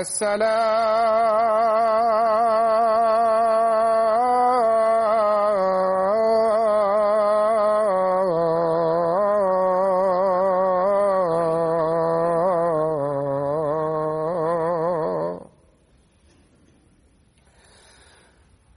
السلام. 0.00 1.56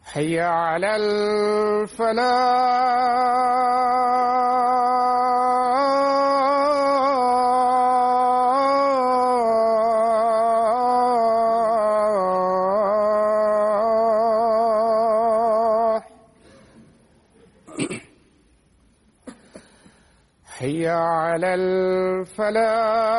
حي 0.04 0.40
على 0.40 0.96
الفلاح. 0.96 2.30
الفلاح 21.56 23.19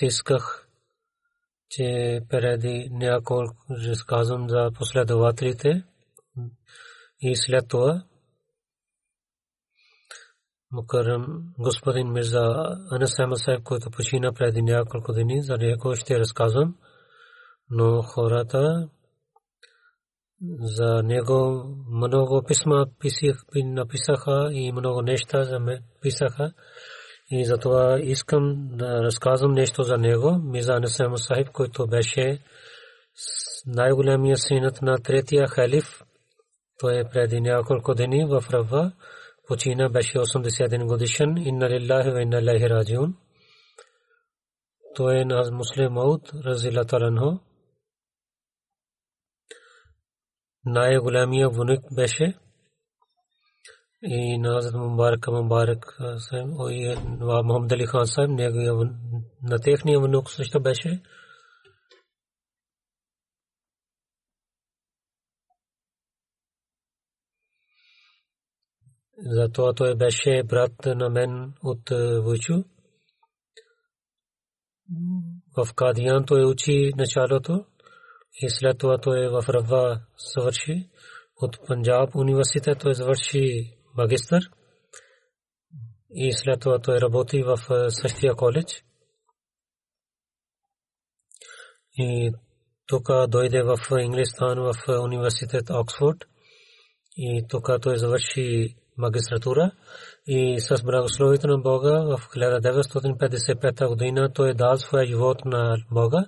Днес 0.00 0.14
исках, 0.14 0.68
че 1.68 2.20
преди 2.28 2.88
няколко 2.92 3.54
разказвам 3.70 4.48
за 4.48 4.70
последователите 4.74 5.84
и 7.20 7.36
след 7.36 7.68
това 7.68 8.04
Мукарам 10.72 11.52
господин 11.58 12.12
Мирза 12.12 12.76
Анас 12.90 13.16
Ахмад 13.16 13.64
който 13.64 13.90
почина 13.90 14.32
преди 14.32 14.62
няколко 14.62 15.12
дни, 15.12 15.42
за 15.42 15.56
него 15.56 15.96
ще 15.96 16.18
разказвам, 16.18 16.76
но 17.70 18.02
хората 18.02 18.88
за 20.60 21.02
него 21.02 21.64
много 21.90 22.42
писма 22.48 22.86
написаха 23.54 24.48
и 24.52 24.72
много 24.72 25.02
неща 25.02 25.44
за 25.44 25.58
ме 25.58 25.80
писаха. 26.02 26.52
И 27.30 27.44
затова 27.44 27.98
искам 28.00 28.68
да 28.70 29.02
разказвам 29.02 29.52
нещо 29.52 29.82
за 29.82 29.98
него. 29.98 30.38
Миза 30.44 30.80
Насам 30.80 31.18
Сахиб, 31.18 31.48
който 31.50 31.86
беше 31.86 32.38
най-големия 33.66 34.36
синът 34.36 34.82
на 34.82 34.98
третия 34.98 35.48
халиф. 35.48 36.02
Той 36.78 36.98
е 36.98 37.04
преди 37.04 37.40
няколко 37.40 37.94
дни 37.94 38.24
в 38.24 38.44
Рава. 38.50 38.92
Почина 39.46 39.88
беше 39.88 40.18
81 40.18 40.86
годишен. 40.86 41.36
Инна 41.36 41.70
лиллахи 41.70 42.10
ва 42.10 42.22
инна 42.22 42.42
лахи 42.44 42.70
раджиун. 42.70 43.16
Той 44.94 45.20
е 45.20 45.24
на 45.24 45.50
муслим 45.52 45.92
Мауд, 45.92 46.30
разила 46.44 46.84
таланхо. 46.84 47.40
Най-големия 50.64 51.48
вуник 51.48 51.80
беше 51.94 52.34
и 54.02 54.38
на 54.38 54.58
Азад 54.58 54.74
Мубарак 54.74 55.28
Мубарак 55.28 55.98
Сайм 56.18 56.50
и 56.70 56.96
Мухаммад 57.20 57.72
Али 57.72 57.86
Хан 57.86 58.06
Сайм 58.06 58.34
неговия 58.34 58.74
на 59.42 59.58
техния 59.58 60.00
внук 60.00 60.30
също 60.30 60.60
беше 60.60 61.02
Затова 69.18 69.72
той 69.74 69.96
беше 69.96 70.42
брат 70.44 70.72
на 70.86 71.10
мен 71.10 71.54
от 71.62 71.90
Вучу. 72.24 72.62
В 75.56 75.74
Кадиян 75.74 76.24
той 76.26 76.44
учи 76.44 76.92
началото 76.96 77.64
и 78.42 78.50
след 78.50 78.78
това 78.78 78.98
той 78.98 79.28
в 79.28 79.48
Рава 79.48 80.00
съвърши. 80.16 80.90
От 81.42 81.66
Панджаб 81.66 82.14
университет 82.14 82.78
той 82.78 82.94
завърши 82.94 83.75
магистър. 83.96 84.50
И 86.10 86.32
след 86.32 86.60
това 86.60 86.78
той 86.78 87.00
работи 87.00 87.42
в 87.42 87.58
същия 87.90 88.34
коледж. 88.34 88.84
И 91.98 92.32
тук 92.86 93.08
дойде 93.28 93.62
в 93.62 93.76
Инглистан 94.00 94.58
в 94.58 94.74
университет 94.88 95.70
Оксфорд. 95.70 96.24
И 97.16 97.44
тук 97.48 97.68
той 97.82 97.98
завърши 97.98 98.76
магистратура. 98.98 99.70
И 100.26 100.60
с 100.60 100.82
благословието 100.82 101.46
на 101.46 101.58
Бога 101.58 102.02
в 102.02 102.20
1955 102.36 103.88
година 103.88 104.32
той 104.32 104.54
дал 104.54 104.76
своя 104.76 105.06
живот 105.06 105.44
на 105.44 105.76
Бога. 105.90 106.24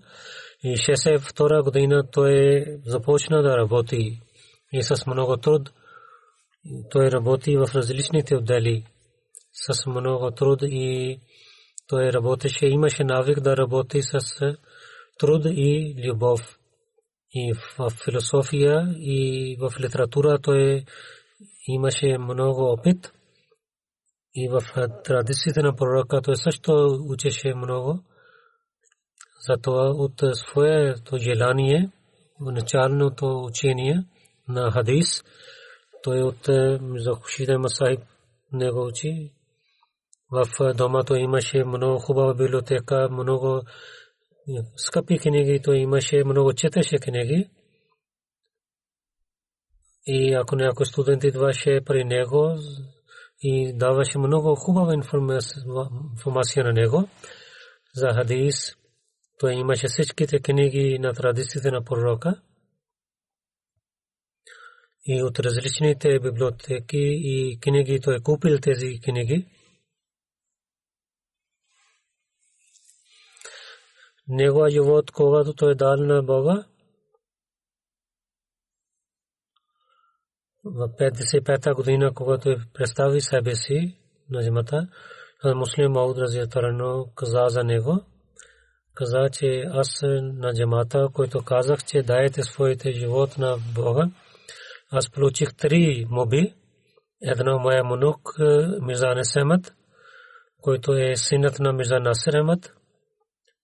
И 0.62 0.76
62 0.76 1.62
година 1.64 2.10
той 2.12 2.64
започна 2.86 3.42
да 3.42 3.56
работи. 3.56 4.20
И 4.72 4.82
с 4.82 5.06
много 5.06 5.36
труд 5.36 5.70
той 6.90 7.10
работи 7.10 7.56
в 7.56 7.68
различните 7.74 8.36
отдели 8.36 8.84
с 9.52 9.86
много 9.86 10.30
труд 10.30 10.58
и 10.62 11.20
той 11.86 12.12
работеше, 12.12 12.66
имаше 12.66 13.04
навик 13.04 13.40
да 13.40 13.56
работи 13.56 14.02
с 14.02 14.18
труд 15.18 15.42
и 15.44 15.94
любов. 16.08 16.58
И 17.34 17.52
в 17.78 17.90
философия 18.04 18.94
и 18.96 19.56
в 19.60 19.80
литература 19.80 20.38
той 20.38 20.84
имаше 21.68 22.18
много 22.18 22.72
опит. 22.72 23.12
И 24.34 24.48
в 24.48 24.60
традициите 25.04 25.62
на 25.62 25.76
пророка 25.76 26.22
той 26.22 26.36
също 26.36 26.98
учеше 27.08 27.54
много. 27.54 28.04
Затова 29.48 29.90
от 29.90 30.22
своето 30.32 31.18
желание, 31.18 31.90
началното 32.40 33.44
учение 33.44 34.04
на 34.48 34.70
хадис– 34.70 35.24
той 36.08 36.22
от 36.22 36.48
е, 36.48 36.78
Захушида 36.96 37.58
Масайб 37.58 38.00
него 38.52 38.86
учи. 38.86 39.32
В 40.30 40.74
дома 40.74 41.04
той 41.04 41.20
имаше 41.20 41.64
много 41.64 41.98
хубава 41.98 42.34
библиотека, 42.34 43.08
много 43.10 43.56
е, 43.56 43.62
скъпи 44.76 45.18
книги, 45.18 45.60
той 45.64 45.76
имаше 45.76 46.24
много 46.24 46.52
четеше 46.52 46.98
книги. 46.98 47.50
И 50.06 50.34
ако 50.34 50.56
някой 50.56 50.86
студент 50.86 51.24
идваше 51.24 51.80
при 51.86 52.04
него 52.04 52.56
и 53.40 53.72
даваше 53.76 54.18
много 54.18 54.54
хубава 54.54 54.94
информация 54.94 56.64
на 56.64 56.72
него 56.72 57.08
за 57.94 58.08
хадис, 58.08 58.76
той 59.38 59.52
имаше 59.52 59.86
всичките 59.88 60.40
книги 60.40 60.98
на 60.98 61.12
традициите 61.12 61.70
на 61.70 61.84
пророка 61.84 62.40
и 65.06 65.22
от 65.22 65.40
различните 65.40 66.18
библиотеки 66.18 66.98
и 67.22 67.58
книги. 67.60 68.00
Той 68.00 68.16
е 68.16 68.20
купил 68.20 68.58
тези 68.58 69.00
книги. 69.00 69.46
Негова 74.28 74.70
живот, 74.70 75.10
когато 75.10 75.54
той 75.54 75.72
е 75.72 75.74
дал 75.74 75.96
на 75.96 76.22
Бога, 76.22 76.66
в 80.64 80.88
55-та 80.88 81.74
година, 81.74 82.14
когато 82.14 82.56
представи 82.74 83.20
себе 83.20 83.54
си 83.54 83.98
на 84.30 84.42
земята, 84.42 84.88
муслим 85.44 85.92
Мауд 85.92 86.18
Разиятарано 86.18 87.06
каза 87.14 87.44
за 87.48 87.64
него, 87.64 88.00
каза, 88.94 89.28
че 89.32 89.64
аз 89.70 90.02
на 90.02 90.54
джамата, 90.54 91.08
който 91.12 91.44
казах, 91.44 91.84
че 91.84 92.02
дайте 92.02 92.42
своите 92.42 92.92
живот 92.92 93.38
на 93.38 93.56
Бога, 93.74 94.10
аз 94.90 95.10
получих 95.10 95.54
три 95.54 96.06
моби. 96.10 96.54
Едно 97.22 97.58
моя 97.58 97.84
монук 97.84 98.34
Мирза 98.80 99.14
Несемът, 99.14 99.74
който 100.62 100.92
е 100.92 101.16
синът 101.16 101.58
на 101.58 101.72
Мирза 101.72 101.98
Насир. 101.98 102.34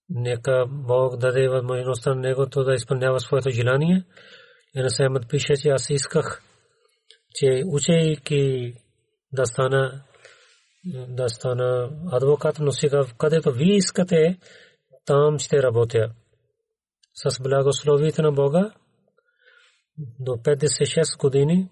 Нека 0.09 0.65
Бог 0.69 1.17
даде 1.17 1.47
възможността 1.47 2.15
на 2.15 2.21
него 2.21 2.45
да 2.45 2.73
изпълнява 2.73 3.19
своето 3.19 3.49
желание. 3.49 4.05
И 4.75 4.81
Насемът 4.81 5.29
пише, 5.29 5.55
че 5.55 5.69
аз 5.69 5.89
исках, 5.89 6.41
че 7.35 7.63
учейки 7.65 8.73
да 9.33 9.45
стана 9.45 10.03
да 11.07 11.29
стана 11.29 11.89
адвокат, 12.11 12.59
но 12.59 12.71
сега 12.71 13.01
където 13.17 13.51
вие 13.51 13.75
искате, 13.75 14.37
там 15.05 15.39
ще 15.39 15.63
работя. 15.63 16.09
С 17.13 17.41
благословието 17.41 18.21
на 18.21 18.31
Бога, 18.31 18.71
до 19.97 20.31
56 20.31 21.17
години. 21.19 21.69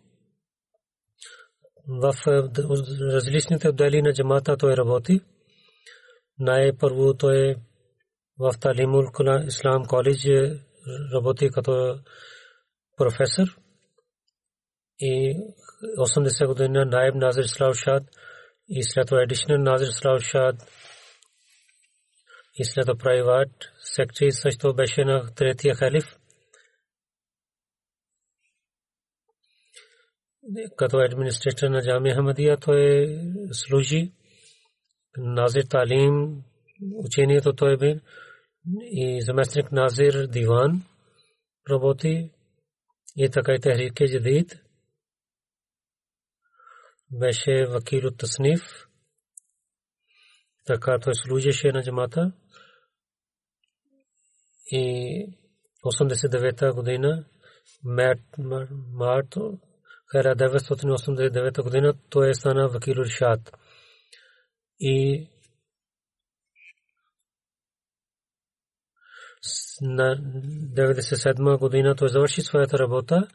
В 1.88 2.14
различните 3.14 3.70
отдели 3.70 4.02
на 4.02 4.14
джамата 4.14 4.58
той 4.58 4.78
работи. 4.78 5.22
Най-първо 6.40 7.14
той 7.14 7.56
в 8.40 8.54
Талимул 8.60 9.04
Ислам 9.48 9.86
коледж 9.86 10.28
работи 11.14 11.50
като 11.50 12.00
професор. 12.98 13.48
И 15.00 15.38
80 16.00 16.48
година 16.48 16.86
наиб 16.86 17.16
Назир 17.16 17.44
Слав 17.44 17.76
Шад 17.76 18.04
и 18.68 18.84
след 18.84 19.08
това 19.08 19.24
адишнал 19.24 19.58
Назир 19.58 19.92
Слав 19.92 20.22
Шад 20.22 20.56
и 22.56 22.66
след 22.66 22.86
това 22.86 22.98
прайват 22.98 23.50
секретари 23.80 24.32
също 24.32 24.74
беше 24.74 25.06
на 25.06 25.34
третия 25.36 25.76
халиф 25.76 26.18
като 30.78 30.98
администратор 30.98 31.68
на 31.68 31.82
Джамия 31.82 32.16
Хамадия 32.16 32.58
той 32.58 33.08
служи 33.52 34.12
Назир 35.18 35.64
Талим 35.64 36.44
учението 36.96 37.54
той 37.54 37.78
бе 37.78 38.00
и 38.82 39.22
заместник 39.22 39.72
Назир 39.72 40.28
Диван 40.28 40.84
работи 41.70 42.32
и 43.18 43.30
така 43.30 43.54
и 43.54 43.60
Техрике 43.60 44.06
Джадид 44.06 44.60
беше 47.12 47.66
вакил 47.66 48.08
от 48.08 48.18
Тасниф 48.18 48.62
така 50.66 51.00
той 51.00 51.16
служеше 51.16 51.72
на 51.72 51.84
джамата 51.84 52.32
и 54.72 55.26
89-та 55.86 56.74
година 56.74 57.26
март 58.94 59.36
1989 60.14 61.64
година 61.64 61.94
той 62.10 62.36
стана 62.36 62.68
вакил 62.68 62.94
Ришад 62.94 63.52
и 64.80 65.28
на 69.82 70.18
97 70.18 71.58
година 71.58 71.96
той 71.96 72.10
завърши 72.10 72.42
своята 72.42 72.80
работа, 72.80 73.28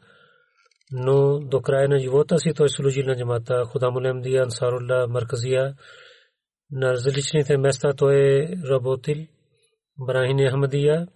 но 0.91 1.39
до 1.39 1.61
края 1.61 1.89
на 1.89 1.99
живота 1.99 2.39
си 2.39 2.53
той 2.55 2.69
служи 2.69 3.03
на 3.03 3.17
джамата 3.17 3.65
Худамулемдия, 3.65 4.43
Ансарулла, 4.43 5.07
Марказия. 5.07 5.75
На 6.71 6.91
различните 6.91 7.57
места 7.57 7.93
той 7.93 8.15
е 8.15 8.47
работил. 8.69 9.27
Брахин 9.99 10.49
Ахмадия 10.49 11.07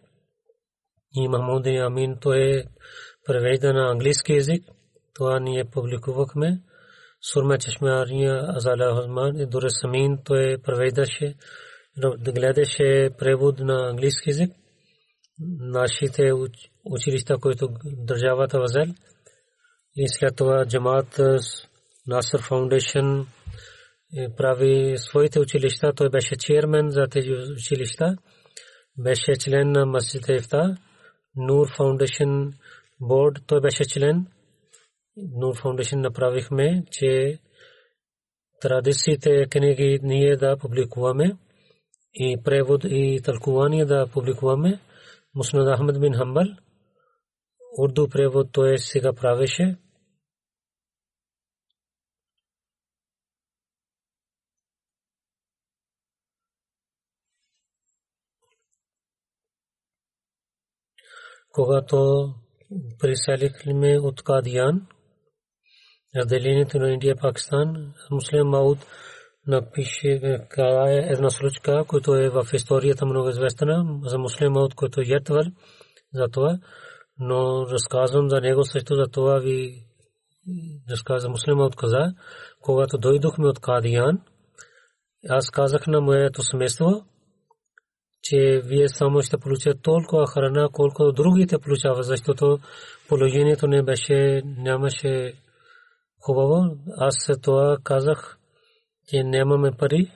и 1.15 1.27
Махмуд 1.27 1.67
Амин 1.67 2.17
той 2.21 2.41
е 2.41 2.63
превежда 3.25 3.73
на 3.73 3.91
английски 3.91 4.33
язик. 4.33 4.65
Това 5.13 5.39
ние 5.39 5.65
публикувахме. 5.65 6.61
Сурма 7.33 7.57
Чешмария 7.57 8.45
Азала 8.55 8.95
Хазман 8.95 9.37
и 9.39 9.45
Дуре 9.45 9.69
Самин 9.69 10.17
той 10.25 10.57
превеждаше 10.63 11.35
гледаше 12.35 13.09
превод 13.17 13.59
на 13.59 13.89
английски 13.89 14.29
язик 14.29 14.51
нашите 15.59 16.31
училища, 16.85 17.37
които 17.37 17.69
държавата 17.83 18.59
възел. 18.59 18.85
И 19.95 20.07
след 20.07 20.35
това 20.35 20.65
джамат 20.65 21.19
Насър 22.07 22.41
Фаундейшн 22.41 23.21
прави 24.37 24.97
своите 24.97 25.39
училища. 25.39 25.93
Той 25.93 26.09
беше 26.09 26.35
чермен 26.35 26.89
за 26.89 27.07
тези 27.11 27.31
училища. 27.31 28.17
Беше 28.97 29.35
член 29.35 29.71
на 29.71 29.85
Масjid 29.85 30.37
Ифта. 30.37 30.77
Нур 31.35 31.67
Фаундейшн 31.77 32.47
борд. 33.01 33.37
Той 33.47 33.61
беше 33.61 33.83
член. 33.83 34.27
Нур 35.17 35.55
Фаундейшн 35.55 35.99
направихме, 35.99 36.83
че 36.91 37.39
традициите 38.61 39.47
книги 39.49 39.99
ние 40.03 40.37
да 40.37 40.57
публикуваме 40.57 41.37
и 42.13 42.37
превод 42.43 42.83
и 42.83 43.21
тълкуване 43.23 43.85
да 43.85 44.07
публикуваме. 44.07 44.79
Муснад 45.35 45.77
Ахмед 45.77 45.99
бин 45.99 46.13
Хамбал 46.13 46.47
урду 47.77 48.07
превод 48.09 48.51
той 48.51 48.77
сега 48.77 49.13
правеше. 49.13 49.77
когато 61.53 62.29
приселихме 62.99 63.99
от 63.99 64.23
Кадиян, 64.23 64.87
разделението 66.15 66.79
на 66.79 66.91
Индия 66.91 67.11
и 67.11 67.21
Пакистан, 67.21 67.93
муслим 68.11 68.47
Мауд 68.47 68.77
напише 69.47 70.19
една 70.57 71.29
случка, 71.29 71.85
която 71.87 72.15
е 72.15 72.29
в 72.29 72.47
историята 72.53 73.05
много 73.05 73.29
известна 73.29 73.99
за 74.03 74.17
муслима, 74.17 74.59
от 74.59 74.75
който 74.75 75.01
е 75.01 75.07
ятвал 75.07 75.43
за 76.13 76.27
това, 76.31 76.59
но 77.19 77.67
разказвам 77.69 78.29
за 78.29 78.41
него 78.41 78.63
също 78.63 78.95
за 78.95 79.11
това 79.11 79.39
ви 79.39 79.83
разказа 80.91 81.29
муслима 81.29 81.63
от 81.63 81.75
каза, 81.75 82.13
когато 82.61 82.97
дойдохме 82.97 83.47
от 83.47 83.59
Кадиян, 83.59 84.21
аз 85.29 85.49
казах 85.49 85.87
на 85.87 86.01
моето 86.01 86.43
семейство, 86.43 87.05
че 88.23 88.61
вие 88.65 88.87
само 88.89 89.21
ще 89.21 89.37
получат 89.37 89.81
толкова 89.81 90.27
храна, 90.27 90.69
колкото 90.73 91.11
другите 91.11 91.57
получава, 91.57 92.03
защото 92.03 92.59
положението 93.09 93.67
не 93.67 93.83
беше, 93.83 94.41
нямаше 94.45 95.33
хубаво. 96.25 96.77
Аз 96.97 97.15
това 97.41 97.77
казах 97.83 98.37
че 99.07 99.23
нямаме 99.23 99.71
пари, 99.71 100.11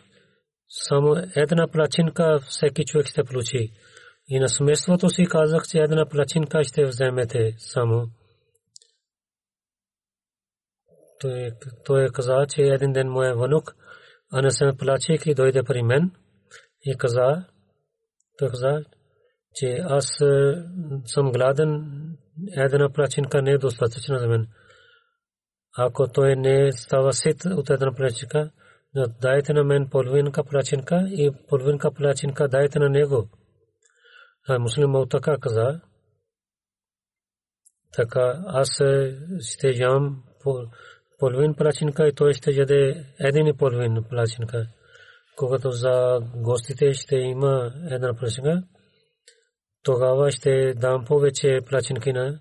само 0.68 1.16
една 1.36 1.68
плачинка 1.68 2.40
всеки 2.48 2.86
човек 2.86 3.08
ще 3.08 3.24
получи. 3.24 3.72
И 4.28 4.40
на 4.40 4.50
семейството 4.50 5.10
си 5.10 5.26
казах, 5.26 5.64
че 5.68 5.78
една 5.78 6.06
плачинка 6.10 6.64
ще 6.64 6.86
вземете 6.86 7.56
само. 7.58 8.08
Той, 11.20 11.52
той 11.86 12.10
каза, 12.14 12.46
че 12.50 12.62
един 12.62 12.94
ден 12.94 13.10
моя 13.10 13.36
внук, 13.36 13.76
а 14.32 14.42
не 14.42 14.52
се 14.52 14.72
плачейки, 14.78 15.34
дойде 15.34 15.64
при 15.64 15.84
мен 15.84 16.12
и 16.82 16.98
каза, 16.98 17.46
той 18.38 18.50
каза, 18.50 18.84
че 19.56 19.78
аз 19.84 20.06
съм 21.06 21.32
гладен, 21.32 21.86
една 22.58 22.90
плачинка 22.90 23.42
не 23.42 23.52
е 23.52 23.58
достатъчна 23.58 24.20
за 24.20 24.28
мен. 24.28 24.48
Ако 25.78 26.08
той 26.08 26.36
не 26.36 26.72
става 26.72 27.14
сит 27.14 27.46
от 27.46 27.70
една 27.70 27.96
плачинка, 27.96 28.52
дайте 29.22 29.54
на 29.54 29.64
мен 29.64 29.90
половинка 29.90 30.44
плачинка 30.44 31.08
и 31.12 31.32
половинка 31.48 31.92
плачинка 31.92 32.48
дайте 32.48 32.80
на 32.80 32.90
него. 32.90 33.30
А 34.48 34.60
муслим 34.60 34.94
така 35.10 35.38
каза. 35.38 35.82
Така 37.96 38.44
аз 38.48 38.70
ще 39.40 39.68
ям 39.68 40.24
половин 41.20 41.56
плачинка 41.56 42.08
и 42.08 42.14
той 42.14 42.34
ще 42.34 42.52
яде 42.52 43.06
един 43.20 43.48
и 43.48 43.58
половин 43.58 44.04
плачинка. 44.10 44.68
Когато 45.36 45.72
за 45.72 46.20
гостите 46.36 46.94
ще 46.94 47.16
има 47.16 47.74
една 47.92 48.14
плачинка, 48.14 48.64
тогава 49.84 50.32
ще 50.32 50.74
дам 50.74 51.06
повече 51.06 51.60
плачинки 51.70 52.14
на 52.14 52.40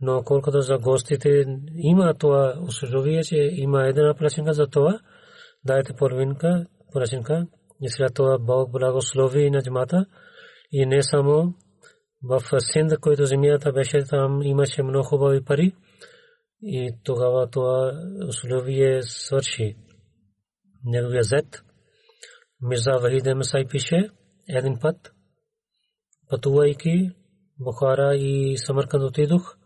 но 0.00 0.22
колкото 0.22 0.60
за 0.60 0.78
гостите 0.78 1.44
има 1.74 2.14
това 2.14 2.54
условие, 2.62 3.22
че 3.22 3.36
има 3.36 3.86
една 3.86 4.14
плачинка 4.14 4.52
за 4.52 4.66
това, 4.66 5.00
дайте 5.64 5.92
половинка, 5.92 6.66
поръченка 6.92 7.46
и 7.82 7.88
след 7.88 8.14
това 8.14 8.38
Бог 8.38 8.72
благослови 8.72 9.50
на 9.50 9.62
джамата 9.62 10.06
и 10.72 10.86
не 10.86 11.02
само. 11.02 11.54
В 12.22 12.40
Синд, 12.60 12.92
който 13.00 13.24
земята 13.24 13.72
беше 13.72 14.04
там, 14.04 14.42
имаше 14.42 14.82
много 14.82 15.04
хубави 15.04 15.44
пари. 15.44 15.72
И 16.62 16.92
тогава 17.04 17.50
това 17.50 17.92
условие 18.28 19.02
свърши. 19.02 19.76
Неговия 20.84 21.22
зет, 21.22 21.62
Мирза 22.62 22.92
Вахид 23.02 23.26
Емсай 23.26 23.66
пише 23.66 24.10
един 24.48 24.78
път, 24.80 25.12
пътувайки 26.28 27.10
Бухара 27.60 28.16
и 28.16 28.58
Самарканд 28.58 29.04
отидох, 29.04 29.56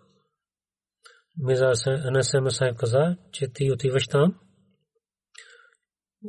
Мирза 1.38 1.72
Анас 1.86 2.34
Емсай 2.34 2.74
каза, 2.76 3.16
че 3.32 3.52
ти 3.54 3.72
отиваш 3.72 4.08
там, 4.08 4.34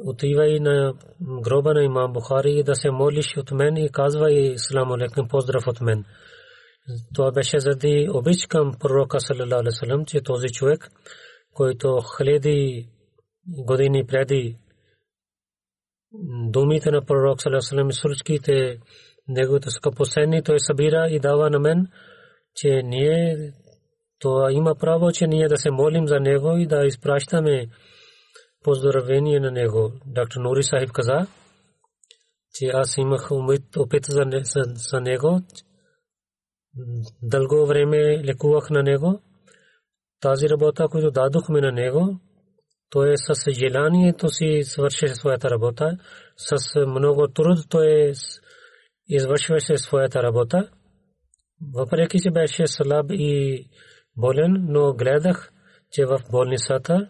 отивай 0.05 0.59
на 0.59 0.93
гроба 1.41 1.73
на 1.73 1.83
имам 1.83 2.13
Бухари 2.13 2.63
да 2.63 2.75
се 2.75 2.91
молиш 2.91 3.37
от 3.37 3.51
мен 3.51 3.77
и 3.77 3.89
казвай 3.89 4.53
салам 4.57 4.91
алейкум 4.91 5.27
поздрав 5.27 5.67
от 5.67 5.81
мен. 5.81 6.05
Това 7.15 7.31
беше 7.31 7.59
заради 7.59 8.09
обич 8.13 8.47
към 8.47 8.71
пророка 8.79 9.19
саллалаху 9.19 10.05
че 10.05 10.21
този 10.21 10.47
човек, 10.47 10.89
който 11.53 12.01
хиляди 12.17 12.89
години 13.47 14.07
преди 14.07 14.57
думите 16.49 16.91
на 16.91 17.05
пророк 17.05 17.41
саллалаху 17.41 17.89
и 17.89 17.93
сурчките 17.93 18.79
неговите 19.27 19.69
скъпоценни 19.69 20.43
той 20.43 20.59
събира 20.59 21.07
и 21.09 21.19
дава 21.19 21.49
на 21.49 21.59
мен, 21.59 21.87
че 22.55 22.81
ние 22.83 23.53
това 24.21 24.51
има 24.51 24.75
право, 24.75 25.11
че 25.11 25.27
ние 25.27 25.47
да 25.47 25.57
се 25.57 25.71
молим 25.71 26.07
за 26.07 26.19
него 26.19 26.57
и 26.57 26.67
да 26.67 26.85
изпращаме 26.85 27.67
поздравление 28.63 29.39
на 29.39 29.51
него. 29.51 29.91
Доктор 30.05 30.41
Нури 30.41 30.63
Сахиб 30.63 30.91
каза, 30.91 31.27
че 32.53 32.65
аз 32.65 32.97
имах 32.97 33.31
опит 33.77 34.05
за, 34.05 34.23
за, 34.31 34.61
за 34.65 35.01
него. 35.01 35.41
Дълго 37.21 37.65
време 37.65 38.23
лекувах 38.23 38.69
на 38.69 38.83
него. 38.83 39.21
Тази 40.19 40.49
работа, 40.49 40.87
която 40.87 41.11
дадохме 41.11 41.61
на 41.61 41.71
него, 41.71 42.19
той 42.89 43.13
е 43.13 43.17
с 43.17 43.51
желанието 43.51 44.29
си 44.29 44.61
свърши 44.63 45.07
своята 45.07 45.49
работа. 45.49 45.97
С 46.37 46.85
много 46.87 47.27
труд 47.27 47.57
той 47.69 48.13
извършваше 49.07 49.77
своята 49.77 50.23
работа. 50.23 50.69
Въпреки, 51.73 52.19
че 52.19 52.31
беше 52.31 52.67
слаб 52.67 53.05
и 53.09 53.65
болен, 54.17 54.65
но 54.69 54.93
гледах, 54.93 55.51
че 55.91 56.05
в 56.05 56.19
болницата 56.31 57.07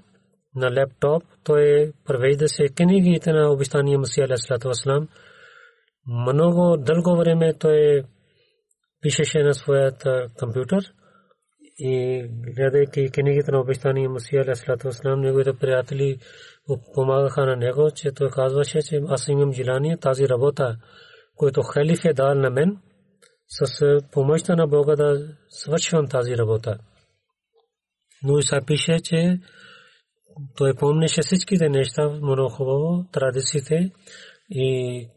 на 0.55 0.72
лептоп 0.72 1.24
той 1.43 1.91
превежда 2.05 2.48
се 2.48 2.70
книгите 2.70 3.34
на 3.34 3.51
обещания 3.51 4.00
Масия 4.00 4.27
Вассалам. 4.63 5.08
Много 6.08 6.77
дълго 6.77 7.17
време 7.17 7.53
той 7.53 8.03
пишеше 9.01 9.43
на 9.43 9.53
своят 9.53 10.08
компютър 10.39 10.93
и 11.79 12.24
гледайки 12.55 13.10
книгите 13.10 13.51
на 13.51 13.60
обещания 13.60 14.10
Масия 14.10 14.41
Алейхиссалату 14.41 14.88
Вассалам, 14.88 15.22
неговите 15.22 15.53
приятели 15.53 16.17
помагаха 16.93 17.46
на 17.46 17.55
него, 17.55 17.91
че 17.96 18.12
той 18.12 18.29
казваше, 18.29 18.81
че 18.81 19.01
аз 19.08 19.27
имам 19.27 19.53
желание 19.53 19.98
тази 19.98 20.29
работа, 20.29 20.77
която 21.36 21.62
халиф 21.62 22.05
е 22.05 22.13
дал 22.13 22.36
на 22.36 22.50
мен, 22.50 22.77
с 23.48 24.00
помощта 24.12 24.55
на 24.55 24.67
Бога 24.67 24.96
да 24.96 25.27
свършвам 25.50 26.08
тази 26.08 26.38
работа. 26.38 26.77
Но 28.24 28.40
Иса 28.40 28.62
пише, 28.68 29.00
че 29.04 29.40
той 30.58 30.75
помнеше 30.75 31.22
всичките 31.22 31.70
неща, 31.70 32.10
много 32.10 32.50
хубаво, 32.50 33.06
традициите 33.12 33.92
и 34.50 35.08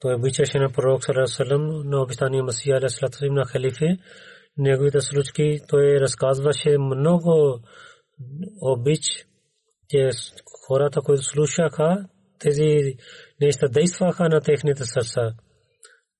той 0.00 0.14
обичаше 0.14 0.58
на 0.58 0.72
пророк 0.72 1.04
Салам 1.26 1.88
на 1.88 2.02
обещания 2.02 2.42
Масия 2.44 2.76
Алейхиссалату 2.76 3.32
на 3.32 3.44
халифе, 3.44 3.98
неговите 4.56 5.00
случки 5.00 5.60
той 5.68 6.00
разказваше 6.00 6.78
много 6.78 7.60
обич, 8.60 9.00
че 9.88 10.10
хората, 10.66 11.00
които 11.00 11.22
слушаха, 11.22 12.08
тези 12.38 12.96
неща 13.40 13.68
действаха 13.68 14.28
на 14.28 14.40
техните 14.40 14.84
сърца. 14.84 15.34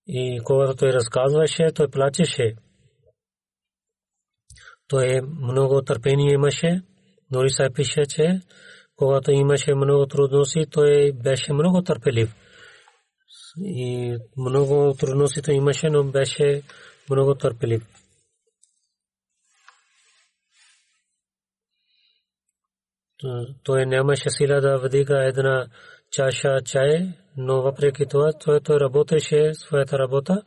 И 0.07 0.41
когато 0.45 0.75
той 0.77 0.93
разказваше, 0.93 1.73
той 1.75 1.89
плачеше. 1.89 2.55
Той 4.91 5.21
много 5.21 5.83
търпение 5.83 6.33
имаше. 6.35 6.83
Нори 7.31 7.51
се 7.51 7.69
пише, 7.75 8.07
че 8.09 8.41
когато 8.97 9.31
имаше 9.31 9.75
много 9.75 10.07
трудности, 10.07 10.65
той 10.71 11.13
беше 11.13 11.53
много 11.53 11.83
търпелив. 11.83 12.35
И 13.59 14.17
много 14.37 14.95
трудности 14.99 15.53
имаше, 15.53 15.91
но 15.91 16.05
беше 16.05 16.63
много 17.11 17.35
търпелив. 17.35 17.83
той 23.65 23.87
нямаше 23.87 24.31
сила 24.31 24.61
да 24.61 24.79
вдига 24.79 25.25
една 25.25 25.67
чаша 26.11 26.61
чай, 26.65 27.09
но 27.37 27.63
въпреки 27.63 28.07
това 28.07 28.33
той, 28.33 28.61
той 28.61 28.81
работеше 28.81 29.55
своята 29.55 29.99
работа 29.99 30.43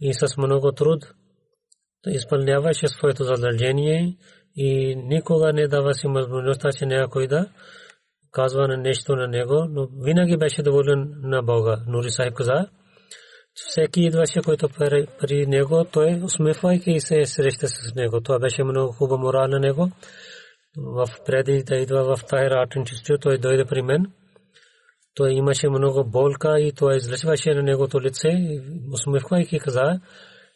и 0.00 0.14
с 0.14 0.36
много 0.36 0.72
труд 0.72 1.14
изпълняваше 2.06 2.88
своето 2.88 3.24
задължение 3.24 4.16
и 4.56 4.96
никога 4.96 5.52
не 5.52 5.68
дава 5.68 5.94
си 5.94 6.06
възможността, 6.08 6.72
че 6.72 6.86
някой 6.86 7.26
да 7.26 7.46
казва 8.32 8.68
на 8.68 8.76
нещо 8.76 9.16
на 9.16 9.28
него, 9.28 9.66
но 9.70 9.88
винаги 10.04 10.36
беше 10.36 10.62
доволен 10.62 11.12
на 11.22 11.42
Бога. 11.42 11.82
Нури 11.86 12.10
Сахиб 12.10 12.34
каза, 12.34 12.66
всеки 13.54 14.00
идваше, 14.00 14.40
който 14.44 14.68
при 15.20 15.46
него, 15.46 15.84
той 15.92 16.20
усмихвайки 16.24 17.00
се 17.00 17.24
среща 17.24 17.68
с 17.68 17.94
него. 17.94 18.20
Това 18.20 18.38
беше 18.38 18.64
много 18.64 18.92
хубава 18.92 19.22
морал 19.22 19.48
на 19.48 19.60
него 19.60 19.90
в 20.76 21.06
преди 21.26 21.62
да 21.62 21.76
идва 21.76 22.16
в 22.16 22.24
Тайра 22.24 22.54
Art 22.54 22.76
Institute, 22.76 23.22
той 23.22 23.38
дойде 23.38 23.64
при 23.64 23.82
мен. 23.82 24.12
Той 25.14 25.32
имаше 25.32 25.68
много 25.68 26.04
болка 26.04 26.60
и 26.60 26.72
той 26.72 26.96
излъчваше 26.96 27.54
на 27.54 27.62
негото 27.62 28.00
лице. 28.00 28.60
Усмихвайки 28.92 29.58
каза, 29.58 30.00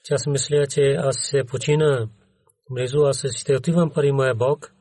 че 0.05 0.14
аз 0.14 0.27
мисля, 0.27 0.67
че 0.67 0.81
аз 0.99 1.17
се 1.31 1.45
почина 1.45 2.09
близо, 2.71 2.99
аз 2.99 3.25
ще 3.37 3.57
отивам 3.57 3.90
пари 3.90 4.12
моя 4.12 4.35
Бог. 4.35 4.73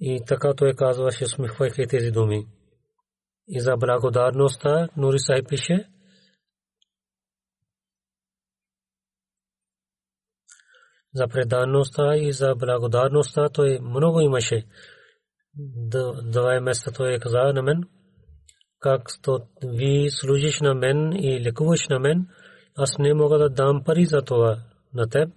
И 0.00 0.22
така 0.26 0.54
той 0.54 0.74
казваше, 0.74 1.24
усмихвайки 1.24 1.86
тези 1.86 2.10
думи. 2.10 2.46
И 3.48 3.60
за 3.60 3.76
благодарността 3.76 4.88
Нури 4.96 5.18
Сай 5.18 5.42
пише, 5.42 5.88
за 11.14 11.28
преданността 11.28 12.16
и 12.16 12.32
за 12.32 12.54
благодарността 12.54 13.48
той 13.48 13.78
много 13.80 14.20
имаше. 14.20 14.66
Два 16.22 16.60
места 16.60 16.92
той 16.92 17.18
каза 17.18 17.52
на 17.54 17.62
мен, 17.62 17.82
как 18.78 19.02
ви 19.64 20.10
служиш 20.10 20.60
на 20.60 20.74
мен 20.74 21.12
и 21.12 21.40
лекуваш 21.40 21.88
на 21.88 21.98
мен, 21.98 22.26
аз 22.82 22.98
не 22.98 23.14
мога 23.14 23.38
да 23.38 23.48
дам 23.48 23.84
пари 23.84 24.06
за 24.06 24.22
това 24.22 24.62
на 24.94 25.08
теб. 25.08 25.28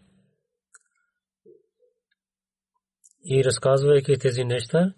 И 3.26 3.44
разказвайки 3.44 4.18
тези 4.20 4.44
неща, 4.44 4.94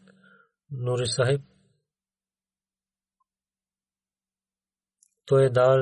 Нури 0.72 1.08
Сахиб, 1.08 1.42
той 5.26 5.46
е 5.46 5.50
дал 5.50 5.78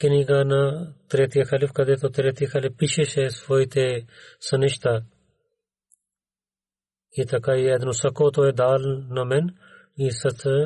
книга 0.00 0.44
на 0.44 0.94
третия 1.08 1.44
халиф, 1.44 1.72
където 1.72 2.10
третия 2.10 2.50
халиф 2.50 2.72
пишеше 2.78 3.30
своите 3.30 4.06
сънища. 4.40 5.04
И 7.12 7.26
така 7.26 7.56
и 7.56 7.68
едно 7.68 7.92
сако 7.92 8.30
той 8.30 8.48
е 8.48 8.52
дал 8.52 8.78
на 9.10 9.24
мен 9.24 9.56
и 9.98 10.12
с 10.12 10.24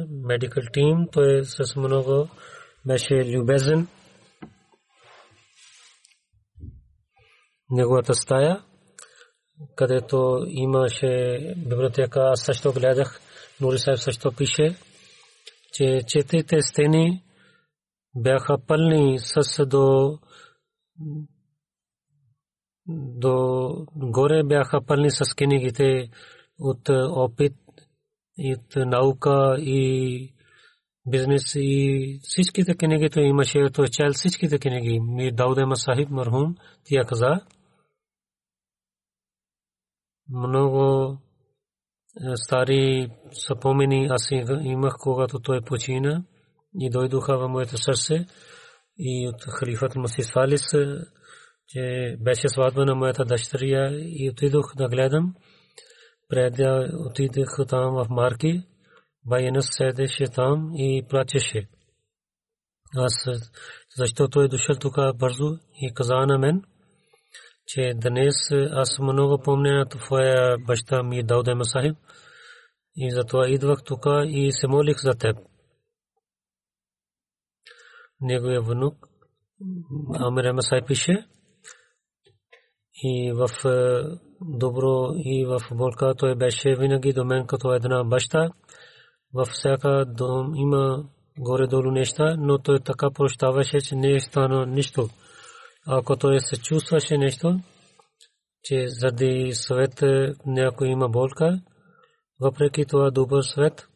медикал 0.09 0.63
тим 0.73 1.09
той 1.13 1.45
с 1.45 1.77
много 1.77 2.29
беше 2.87 3.15
любезен. 3.15 3.89
Неговата 7.71 8.15
стая, 8.15 8.63
където 9.77 10.47
имаше 10.49 11.55
библиотека, 11.57 12.33
също 12.35 12.73
гледах, 12.73 13.21
Нури 13.61 13.79
Сайф 13.79 14.01
също 14.01 14.33
пише, 14.33 14.77
че 15.73 16.01
четирите 16.07 16.63
стени 16.63 17.23
бяха 18.15 18.59
пълни 18.67 19.19
с 19.19 19.67
до 19.67 20.19
до 22.89 23.87
горе 23.97 24.43
бяха 24.45 24.81
пълни 24.87 25.11
с 25.11 25.35
книгите 25.35 26.09
от 26.59 26.89
опит 26.89 27.57
и 28.39 28.55
от 28.55 28.87
наука 28.87 29.57
и 29.59 30.33
бизнес 31.07 31.53
и 31.55 32.21
всичките 32.23 32.75
книги 32.75 33.11
то 33.11 33.21
имаше 33.21 33.71
то 33.73 33.87
чел 33.87 34.13
всичките 34.13 34.59
книги. 34.59 35.01
Ми 35.01 35.33
Дауде 35.33 35.65
Масахиб 35.65 36.11
мархум 36.11 36.55
тия 36.85 37.05
каза 37.05 37.41
много 40.31 41.17
стари 42.35 43.11
съпомени 43.33 44.07
аз 44.11 44.31
имах 44.63 44.95
когато 45.01 45.41
той 45.41 45.61
почина 45.61 46.25
и 46.81 46.91
дойдоха 46.91 47.39
в 47.39 47.49
моето 47.49 47.79
сърце 47.79 48.27
и 48.99 49.29
от 49.29 49.45
халифът 49.45 49.97
Масис 49.97 50.33
Фалис, 50.33 50.65
че 51.69 52.17
беше 52.21 52.49
сватба 52.49 52.85
на 52.85 52.95
моята 52.95 53.25
дъщеря 53.25 53.91
и 53.93 54.31
отидох 54.31 54.77
да 54.77 54.89
гледам. 54.89 55.35
Преди 56.29 56.65
отидох 56.93 57.67
там 57.69 57.95
в 57.95 58.07
Марки, 58.11 58.63
Байенас 59.25 59.67
седеше 59.71 60.25
там 60.35 60.71
и 60.75 61.07
плачеше. 61.09 61.69
Аз, 62.97 63.29
защото 63.97 64.29
той 64.29 64.45
е 64.45 64.49
дошъл 64.49 64.77
тук 64.77 64.95
бързо 65.17 65.59
и 65.81 65.95
каза 65.95 66.15
на 66.15 66.39
мен, 66.39 66.63
че 67.67 67.93
днес 67.95 68.35
аз 68.71 68.99
много 68.99 69.43
помня 69.45 69.73
на 69.73 69.87
твоя 69.87 70.59
баща 70.59 71.03
ми 71.03 71.23
Дауде 71.23 71.55
Масахиб 71.55 71.97
и 72.97 73.11
затова 73.11 73.49
идвах 73.49 73.85
тук 73.85 74.07
и 74.27 74.53
се 74.53 74.67
молих 74.67 74.97
за 74.99 75.15
теб 75.15 75.37
неговия 78.21 78.63
внук 78.63 79.09
Амир 80.15 80.53
Масай 80.53 80.83
пише 80.87 81.27
и 83.03 83.33
в 83.33 83.49
добро 84.41 85.13
и 85.17 85.47
в 85.47 85.61
болка 85.73 86.15
той 86.15 86.35
беше 86.35 86.77
винаги 86.77 87.13
до 87.13 87.25
мен 87.25 87.47
като 87.47 87.73
една 87.73 88.05
баща. 88.05 88.51
Във 89.35 89.49
всяка 89.49 90.05
дом 90.07 90.55
има 90.55 91.05
горе-долу 91.39 91.91
неща, 91.91 92.37
но 92.39 92.59
той 92.59 92.81
така 92.81 93.11
прощаваше, 93.11 93.81
че 93.81 93.97
не 93.97 94.13
е 94.13 94.21
стана 94.21 94.67
нищо. 94.67 95.09
Ако 95.87 96.17
той 96.17 96.41
се 96.41 96.57
чувстваше 96.57 97.19
нещо, 97.19 97.61
че 98.63 98.85
заради 98.89 99.51
свет 99.53 100.03
някой 100.47 100.89
има 100.89 101.09
болка, 101.09 101.61
въпреки 102.41 102.85
това 102.87 103.11
добър 103.11 103.43
свет, 103.43 103.89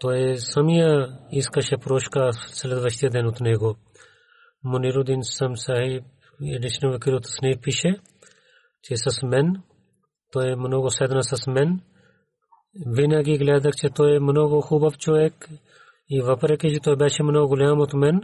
той 0.00 0.36
самия 0.36 1.18
искаше 1.32 1.76
прошка 1.76 2.30
следващия 2.32 3.10
ден 3.10 3.26
от 3.26 3.40
него. 3.40 3.76
Монирудин 4.64 5.20
сам 5.22 5.56
сахиб, 5.56 6.04
лично 6.62 6.90
вакир 6.90 7.12
от 7.12 7.26
Снейп 7.26 7.62
пише, 7.62 7.96
че 8.82 8.96
с 8.96 9.22
мен, 9.22 9.62
той 10.32 10.52
е 10.52 10.56
много 10.56 10.90
седна 10.90 11.22
с 11.24 11.46
мен. 11.46 11.80
Винаги 12.86 13.38
гледах, 13.38 13.74
че 13.74 13.90
той 13.90 14.16
е 14.16 14.20
много 14.20 14.60
хубав 14.60 14.98
човек 14.98 15.48
и 16.08 16.20
въпреки, 16.20 16.74
че 16.74 16.80
той 16.80 16.96
беше 16.96 17.22
много 17.22 17.48
голям 17.48 17.80
от 17.80 17.94
мен, 17.94 18.20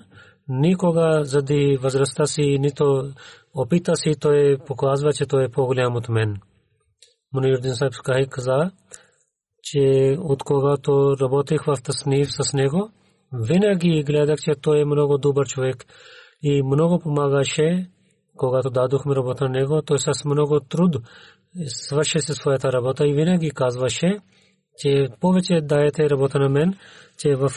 никога 0.48 1.24
заради 1.24 1.78
възрастта 1.82 2.26
си, 2.26 2.58
нито 2.60 3.12
опита 3.54 3.96
си, 3.96 4.12
той 4.20 4.58
показва, 4.66 5.12
че 5.12 5.26
той 5.26 5.44
е 5.44 5.48
по-голям 5.48 5.96
от 5.96 6.08
мен. 6.08 6.36
Монирудин 7.32 7.74
сахиб 7.74 8.28
каза, 8.30 8.70
че 9.62 10.16
от 10.20 10.42
когато 10.42 11.16
работех 11.20 11.64
в 11.64 11.76
Таснив 11.82 12.28
с 12.30 12.52
него, 12.52 12.90
винаги 13.32 14.02
гледах, 14.06 14.38
че 14.40 14.54
той 14.62 14.80
е 14.80 14.84
много 14.84 15.18
добър 15.18 15.46
човек 15.46 15.84
и 16.42 16.62
много 16.62 16.98
помагаше 16.98 17.88
когато 18.36 18.70
дадохме 18.70 19.14
работа 19.14 19.44
на 19.44 19.50
него, 19.50 19.82
той 19.82 19.98
с 19.98 20.24
много 20.24 20.60
труд 20.60 20.96
свърши 21.66 22.18
своята 22.18 22.72
работа 22.72 23.06
и 23.06 23.14
винаги 23.14 23.50
казваше, 23.50 24.18
че 24.78 25.08
повече 25.20 25.60
даете 25.62 26.10
работа 26.10 26.38
на 26.38 26.48
мен, 26.48 26.74
че 27.18 27.34
в, 27.34 27.50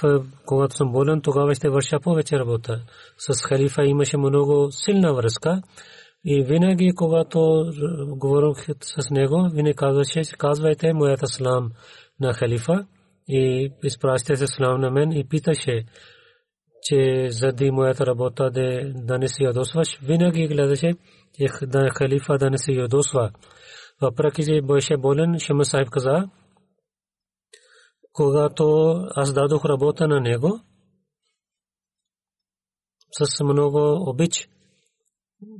когато 0.45 0.75
съм 0.75 0.91
болен, 0.91 1.21
тогава 1.21 1.55
ще 1.55 1.69
върша 1.69 1.99
повече 1.99 2.39
работа. 2.39 2.81
С 3.17 3.41
халифа 3.41 3.83
имаше 3.83 4.17
много 4.17 4.67
силна 4.71 5.13
връзка 5.13 5.61
и 6.25 6.43
винаги, 6.43 6.91
когато 6.95 7.65
говорих 8.07 8.65
с 8.81 9.09
него, 9.11 9.49
винаги 9.53 9.75
казваше, 9.75 10.21
казвайте 10.37 10.93
моята 10.93 11.27
салам 11.27 11.71
на 12.19 12.33
халифа 12.33 12.85
и 13.27 13.71
изпращайте 13.83 14.47
салам 14.47 14.81
на 14.81 14.91
мен 14.91 15.11
и 15.11 15.27
питаше, 15.27 15.83
че 16.81 17.27
заради 17.29 17.71
моята 17.71 18.05
работа 18.05 18.51
да, 18.51 18.91
да 18.95 19.17
не 19.17 19.27
се 19.27 19.43
ядосваш, 19.43 19.99
винаги 20.03 20.47
гледаше, 20.47 20.93
че 21.33 21.47
халифа 21.97 22.37
да 22.37 22.49
не 22.49 22.57
се 22.57 22.71
ядосва. 22.71 23.31
Въпреки, 24.01 24.43
че 24.45 24.61
беше 24.61 24.97
болен, 24.97 25.39
Шема 25.39 25.65
Сайб 25.65 25.89
каза, 25.89 26.29
когато 28.13 28.93
аз 29.15 29.33
дадох 29.33 29.65
работа 29.65 30.07
на 30.07 30.19
него, 30.19 30.59
с 33.11 33.43
много 33.43 34.09
обич, 34.09 34.49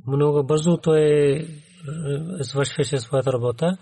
много 0.06 0.46
бързо 0.46 0.76
той 0.76 1.00
е, 1.00 2.44
свършваше 2.44 2.98
своята 2.98 3.32
работа. 3.32 3.76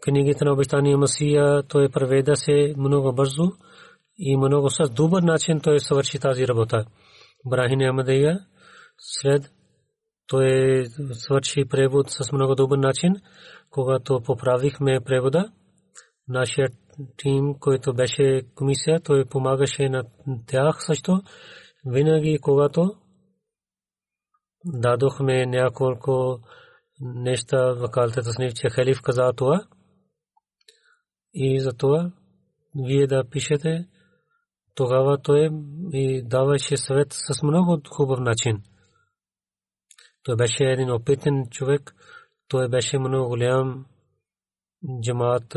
Книгите 0.00 0.44
на 0.44 0.52
обещания 0.52 0.98
Масия 0.98 1.62
той 1.62 1.88
преведа 1.88 2.36
се 2.36 2.74
много 2.78 3.12
бързо 3.12 3.52
и 4.18 4.36
много 4.36 4.70
с 4.70 4.90
добър 4.90 5.22
начин 5.22 5.60
той 5.60 5.80
свърши 5.80 6.18
тази 6.18 6.48
работа. 6.48 6.84
Брахин 7.46 7.82
Амадия 7.82 8.40
след 8.98 9.50
той 10.26 10.84
свърши 11.12 11.64
превод 11.64 12.10
с 12.10 12.32
много 12.32 12.54
добър 12.54 12.78
начин, 12.78 13.14
когато 13.70 14.20
поправихме 14.20 15.00
превода. 15.04 15.52
Нашият 16.28 16.72
тим, 17.16 17.54
който 17.60 17.94
беше 17.94 18.42
комисия, 18.54 19.00
той 19.00 19.24
помагаше 19.24 19.88
на 19.88 20.04
тях 20.46 20.76
също. 20.86 21.22
Винаги, 21.86 22.38
когато 22.42 22.94
дадохме 24.64 25.46
няколко 25.46 26.38
неща 27.00 27.72
в 27.72 27.90
калтата 27.90 28.32
с 28.32 28.36
че 28.54 28.70
халиф 28.70 29.02
каза 29.02 29.32
това. 29.36 29.66
И 31.34 31.60
за 31.60 31.72
това 31.72 32.12
вие 32.74 33.06
да 33.06 33.24
пишете, 33.30 33.88
тогава 34.74 35.18
той 35.22 35.50
ми 35.92 36.22
даваше 36.22 36.76
съвет 36.76 37.08
с 37.10 37.42
много 37.42 37.80
хубав 37.90 38.20
начин. 38.20 38.62
Той 40.22 40.36
беше 40.36 40.64
един 40.64 40.90
опитен 40.90 41.46
човек, 41.50 41.94
той 42.48 42.68
беше 42.68 42.98
много 42.98 43.28
голям 43.28 43.86
джамат. 45.02 45.56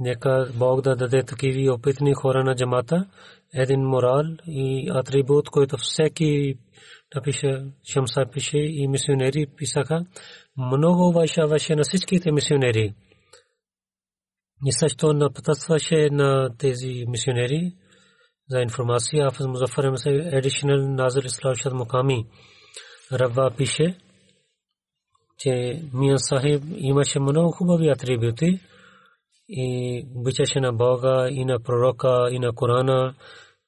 Нека 0.00 0.48
Бог 0.54 0.80
да 0.80 0.96
даде 0.96 1.22
такива 1.22 1.74
опитни 1.74 2.14
хора 2.14 2.44
на 2.44 2.54
джамата, 2.56 3.06
един 3.54 3.80
морал 3.80 4.24
и 4.46 4.90
атрибут, 4.94 5.48
който 5.48 5.76
всеки 5.76 6.58
напише, 7.14 7.64
Шамса 7.92 8.26
пише 8.32 8.58
и 8.58 8.88
мисионери 8.88 9.46
писаха. 9.56 10.06
Много 10.56 11.08
уважаваше 11.08 11.74
на 11.74 11.82
всичките 11.82 12.32
мисионери. 12.32 12.94
И 14.66 14.72
също 14.72 15.12
напътстваше 15.12 16.08
на 16.10 16.56
тези 16.58 17.04
мисионери 17.08 17.72
за 18.50 18.60
информация. 18.60 19.26
Афаз 19.26 19.46
Музафар 19.46 19.96
се 19.96 20.08
additional 20.08 20.86
Назир 20.86 21.24
Ислашад 21.24 21.72
Муками. 21.72 22.26
Рава 23.12 23.50
пише, 23.56 23.98
че 25.38 25.82
Мия 25.94 26.18
Сахиб 26.18 26.62
имаше 26.76 27.20
много 27.20 27.52
хубави 27.52 27.88
атрибути 27.88 28.60
и 29.48 30.02
обичаше 30.14 30.60
на 30.60 30.72
Бога 30.72 31.28
и 31.30 31.44
на 31.44 31.60
пророка 31.60 32.28
и 32.30 32.38
на 32.38 32.52
Корана 32.52 33.14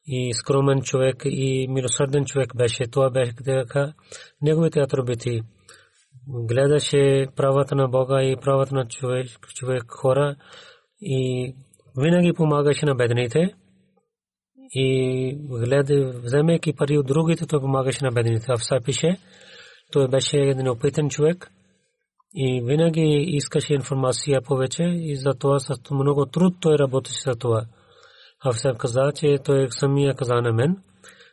и 0.07 0.35
скромен 0.35 0.83
човек 0.83 1.23
и 1.25 1.67
милосърден 1.69 2.25
човек 2.25 2.57
беше. 2.57 2.87
Това 2.91 3.11
беше 3.11 3.35
неговите 4.43 4.81
атрибути. 4.81 5.41
Гледаше 6.29 7.27
правата 7.37 7.75
на 7.75 7.89
Бога 7.89 8.23
и 8.23 8.37
правата 8.37 8.75
на 8.75 8.89
човек, 8.89 9.27
човек 9.55 9.85
хора 9.89 10.37
и 11.01 11.55
винаги 11.97 12.33
помагаше 12.33 12.87
на 12.87 12.95
бедните 12.95 13.55
и 14.71 15.39
гледа, 15.65 16.13
вземайки 16.25 16.73
пари 16.73 16.99
от 16.99 17.07
другите, 17.07 17.47
той 17.47 17.61
помагаше 17.61 18.05
на 18.05 18.11
бедните. 18.11 18.47
Афса 18.49 18.79
пише, 18.85 19.19
той 19.93 20.09
беше 20.09 20.37
един 20.37 20.69
опитен 20.69 21.09
човек 21.09 21.51
и 22.35 22.63
винаги 22.65 23.25
искаше 23.27 23.75
информация 23.75 24.43
повече 24.43 24.83
и 24.83 25.17
за 25.17 25.35
това 25.35 25.59
с 25.59 25.75
много 25.91 26.27
труд 26.27 26.55
той 26.61 26.79
работеше 26.79 27.21
за 27.21 27.35
това. 27.35 27.65
Афса 28.45 28.75
каза, 28.79 29.13
че 29.15 29.39
той 29.45 29.67
самия 29.71 30.15
каза 30.15 30.35
на 30.35 30.53
мен, 30.53 30.77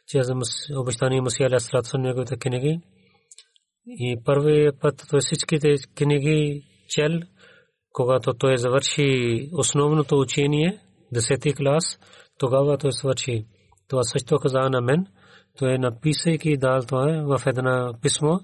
че 0.08 0.24
за 0.24 0.34
обещание 0.80 1.22
Масия 1.22 1.48
Аля 1.48 1.60
Салат 1.60 1.86
са 1.86 1.98
неговите 1.98 2.38
книги. 2.38 2.80
И 3.88 4.18
първият 4.26 4.80
път 4.82 5.04
той 5.10 5.20
всичките 5.20 5.76
книги 5.96 6.64
чел, 6.90 7.20
когато 7.92 8.34
той 8.34 8.58
завърши 8.58 9.50
основното 9.54 10.20
учение, 10.20 10.80
10 11.14 11.58
клас, 11.58 12.00
тогава 12.38 12.78
той 12.78 12.94
свърши. 12.94 13.46
Това 13.88 14.04
също 14.04 14.40
каза 14.40 14.70
на 14.70 14.82
мен. 14.82 15.06
Той 15.58 15.74
е 15.74 15.78
написайки 15.78 16.58
дал 16.58 16.82
това 16.82 17.38
в 17.38 17.48
едно 17.48 17.94
писмо, 18.02 18.40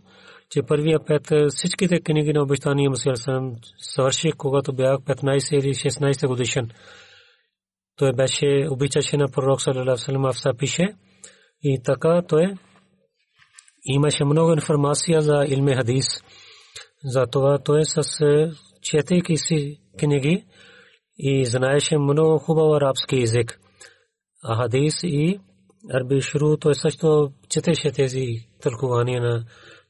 че 0.52 0.62
първия 0.68 1.00
пет 1.06 1.28
всичките 1.50 2.02
книги 2.02 2.34
на 2.34 2.44
обещания 2.44 2.90
Мусия 2.90 3.18
съм 3.18 3.56
свърши, 3.78 4.32
когато 4.32 4.74
бях 4.74 4.98
15 4.98 5.56
или 5.56 5.74
16 5.74 6.28
годишен. 6.28 6.70
Той 7.98 8.12
беше 8.14 8.68
обичаше 8.70 9.18
на 9.18 9.28
пророк 9.28 9.62
саллалаху 9.62 9.98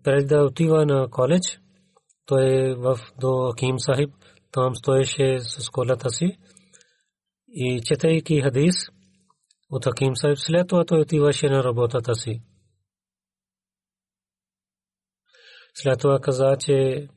преди 0.03 0.27
да 0.27 0.45
отива 0.45 0.87
на 0.87 1.11
коледж 1.11 1.61
той 2.27 2.75
в 2.75 2.99
до 3.21 3.51
Хаким 3.51 3.79
Сахиб 3.79 4.11
там 4.53 4.75
стоеше 4.75 5.39
с 5.41 5.71
колата 5.71 6.11
си 6.11 6.39
и 7.49 7.81
четейки 7.85 8.41
хадис 8.41 8.75
от 9.71 9.85
Хаким 9.85 10.17
Сахиб 10.17 10.39
след 10.39 10.69
това 10.69 10.85
той 10.85 11.01
отиваше 11.01 11.49
на 11.49 11.65
работата 11.65 12.15
си 12.15 12.43
След 15.75 16.01
това 16.01 16.19
каза, 16.21 16.57
че 16.61 17.09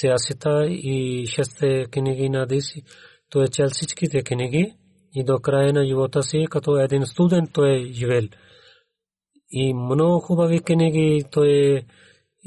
сиясита 0.00 0.66
и 0.68 1.26
шесте 1.26 1.86
книги 1.90 2.28
на 2.28 2.46
Диси, 2.46 2.82
той 3.30 3.44
е 3.44 3.48
чел 3.48 3.68
всичките 3.68 4.22
книги 4.22 4.74
и 5.14 5.24
до 5.24 5.38
края 5.38 5.72
на 5.72 5.86
живота 5.86 6.22
си, 6.22 6.46
като 6.50 6.76
един 6.76 7.06
студент 7.06 7.50
той 7.52 7.76
е 7.76 7.92
живел. 7.92 8.28
И 9.50 9.74
много 9.74 10.20
хубави 10.20 10.60
книги 10.60 11.24
той 11.30 11.48
е 11.48 11.82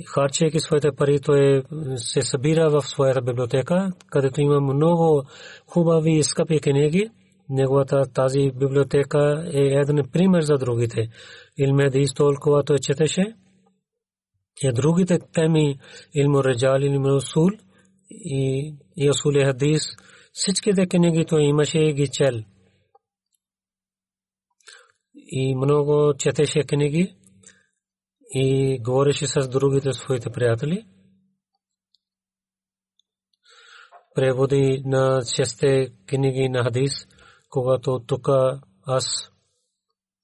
харчейки 0.08 0.60
своите 0.60 0.92
пари, 0.92 1.20
той 1.20 1.64
се 1.96 2.22
събира 2.22 2.70
в 2.70 2.82
своята 2.82 3.22
библиотека, 3.22 3.92
където 4.12 4.42
има 4.42 4.62
много 4.62 5.24
хубави 5.68 6.12
и 6.12 6.24
скъпи 6.24 6.60
книги. 6.60 7.10
Неговата 7.50 8.06
тази 8.14 8.52
библиотека 8.52 9.50
е 9.54 9.62
един 9.62 10.04
пример 10.14 10.42
за 10.42 10.58
другите. 10.58 11.08
Илме 11.58 11.90
да 11.90 12.00
толкова 12.16 12.64
той 12.64 12.78
четеше, 12.80 13.34
и 14.64 14.72
другите 14.74 15.20
теми 15.34 15.80
илму 16.14 16.44
раджал, 16.44 16.82
илму 16.82 17.16
усул 17.16 17.50
и, 18.10 18.76
и 18.96 19.10
усул 19.10 19.34
хадис, 19.46 19.84
всичките 20.34 20.88
книги 20.88 21.26
той 21.26 21.44
имаше 21.44 21.94
ги 21.94 22.08
чел. 22.08 22.44
И 25.14 25.56
много 25.56 26.14
четеше 26.18 26.64
книги 26.64 27.16
и 28.30 28.80
говореше 28.80 29.28
с 29.28 29.48
другите 29.48 29.94
своите 29.94 30.30
приятели. 30.30 30.86
Преводи 34.16 34.82
на 34.86 35.22
шесте 35.36 35.90
книги 36.08 36.50
на 36.50 36.64
хадис, 36.64 37.08
когато 37.50 38.00
тук 38.08 38.28
аз 38.84 39.32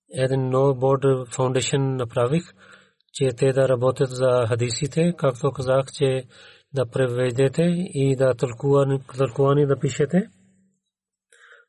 един 0.09 0.49
нов 0.49 0.77
бордер 0.79 1.25
фаундейшн 1.31 1.81
направих, 1.81 2.43
че 3.15 3.31
те 3.37 3.53
да 3.53 3.69
работят 3.69 4.09
за 4.09 4.45
хадисите, 4.47 5.13
както 5.17 5.51
казах, 5.51 5.85
че 5.93 6.23
да 6.73 6.85
преведете 6.85 7.61
и 7.93 8.15
да 8.15 8.33
тълкувани 9.17 9.67
да 9.67 9.79
пишете. 9.79 10.29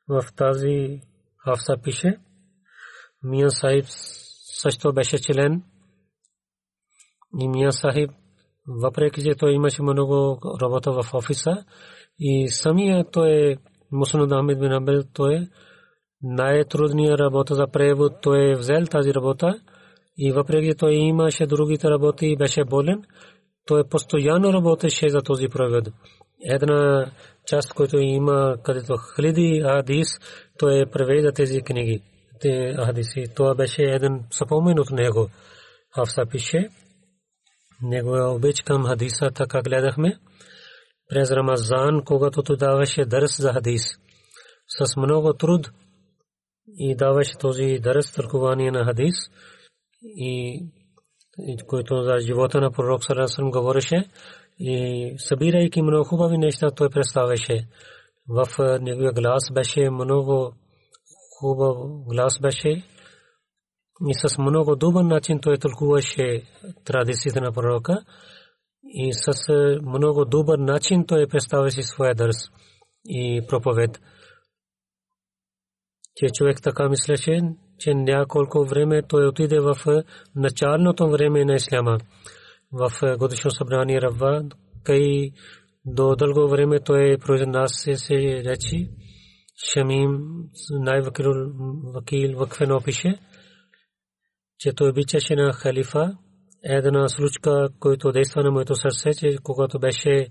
в 0.08 0.22
тази 0.36 1.00
Хафса 1.44 1.76
пише, 1.82 2.18
Мия 3.22 3.50
Сахиб 3.50 3.84
също 4.60 4.92
беше 4.92 5.22
член 5.22 5.62
и 7.40 7.48
Мия 7.48 7.72
Сахиб, 7.72 8.10
въпреки 8.68 9.22
че 9.22 9.34
той 9.34 9.52
имаше 9.52 9.82
много 9.82 10.40
работа 10.62 10.92
в 10.92 11.14
офиса 11.14 11.64
и 12.18 12.48
самия 12.48 13.10
той 13.10 13.56
Мусунад 13.92 14.30
Ахмед 14.30 14.60
бин 14.60 14.72
Абел 14.72 15.02
той 15.12 15.48
най-трудния 16.22 17.18
работа 17.18 17.54
за 17.54 17.66
превод 17.66 18.12
той 18.22 18.50
е 18.50 18.56
взел 18.56 18.86
тази 18.86 19.14
работа 19.14 19.60
и 20.18 20.32
въпреки 20.32 20.74
той 20.78 20.94
имаше 20.94 21.46
другите 21.46 21.90
работи 21.90 22.26
и 22.26 22.36
беше 22.36 22.64
болен, 22.64 23.02
той 23.66 23.84
постоянно 23.88 24.52
работеше 24.52 25.08
за 25.08 25.22
този 25.22 25.48
превод. 25.48 25.88
Една 26.44 27.10
част, 27.46 27.72
която 27.72 27.98
има 27.98 28.56
където 28.62 28.94
хиляди 29.16 29.62
хадис, 29.64 30.08
той 30.58 30.80
е 30.80 30.86
преведа 30.86 31.32
тези 31.32 31.60
книги, 31.62 32.02
те 32.40 32.74
хадиси. 32.76 33.24
Това 33.36 33.54
беше 33.54 33.82
един 33.82 34.24
съпомен 34.30 34.78
от 34.78 34.90
него. 34.90 35.28
Хафса 35.94 36.26
пише, 36.30 36.68
негова 37.82 38.34
обич 38.34 38.62
към 38.62 38.84
хадиса, 38.84 39.30
така 39.34 39.62
гледахме. 39.62 40.18
През 41.08 41.30
Рамазан, 41.30 42.04
когато 42.04 42.42
той 42.42 42.56
даваше 42.56 43.04
дърс 43.04 43.42
за 43.42 43.52
хадис, 43.52 43.82
с 44.68 44.96
много 44.96 45.32
труд 45.32 45.70
и 46.78 46.96
даваше 46.96 47.38
този 47.38 47.78
дърс 47.82 48.12
тълкование 48.12 48.70
на 48.70 48.84
хадис 48.84 49.14
и 50.06 50.66
който 51.66 52.02
за 52.02 52.18
живота 52.20 52.60
на 52.60 52.70
пророк 52.70 53.04
Сарасъм 53.04 53.50
говореше 53.50 54.08
и 54.58 55.14
събирайки 55.18 55.82
много 55.82 56.04
хубави 56.04 56.38
неща 56.38 56.70
той 56.70 56.90
представяше. 56.90 57.68
В 58.28 58.46
неговия 58.80 59.12
глас 59.12 59.42
беше 59.52 59.90
много 59.90 60.52
хубав 61.40 61.76
глас 62.06 62.38
беше 62.40 62.84
и 64.08 64.14
с 64.14 64.38
много 64.38 64.76
добър 64.76 65.04
начин 65.04 65.40
той 65.40 65.58
тълкуваше 65.58 66.42
традициите 66.84 67.40
на 67.40 67.52
пророка 67.52 68.04
и 68.84 69.12
с 69.12 69.52
много 69.82 70.24
добър 70.24 70.58
начин 70.58 71.06
той 71.06 71.26
представяше 71.26 71.82
своя 71.82 72.14
дърс 72.14 72.36
и 73.04 73.42
проповед. 73.48 74.00
Че 76.16 76.26
човек 76.34 76.62
така 76.62 76.88
мислеше, 76.88 77.40
че 77.78 77.94
няколко 77.94 78.64
време 78.64 79.02
той 79.08 79.26
отиде 79.26 79.60
в 79.60 79.76
началното 80.36 81.10
време 81.10 81.44
на 81.44 81.54
исляма. 81.54 81.98
В 82.72 82.90
годишно 83.18 83.50
събрание 83.50 84.00
Рабва, 84.00 84.42
кай 84.84 85.30
до 85.84 86.16
дълго 86.16 86.48
време 86.48 86.80
той 86.80 87.18
произнася 87.18 87.96
се 87.96 88.14
речи. 88.44 88.90
Шамим 89.72 90.20
най-вакил 90.70 91.32
вакфено 92.36 92.80
пише, 92.84 93.18
че 94.58 94.72
той 94.72 94.90
обичаше 94.90 95.36
на 95.36 95.52
халифа. 95.52 96.16
Една 96.62 97.08
случка, 97.08 97.68
който 97.80 98.12
действа 98.12 98.42
на 98.42 98.50
моето 98.50 98.74
сърце, 98.74 99.10
че 99.20 99.36
когато 99.42 99.78
беше 99.78 100.28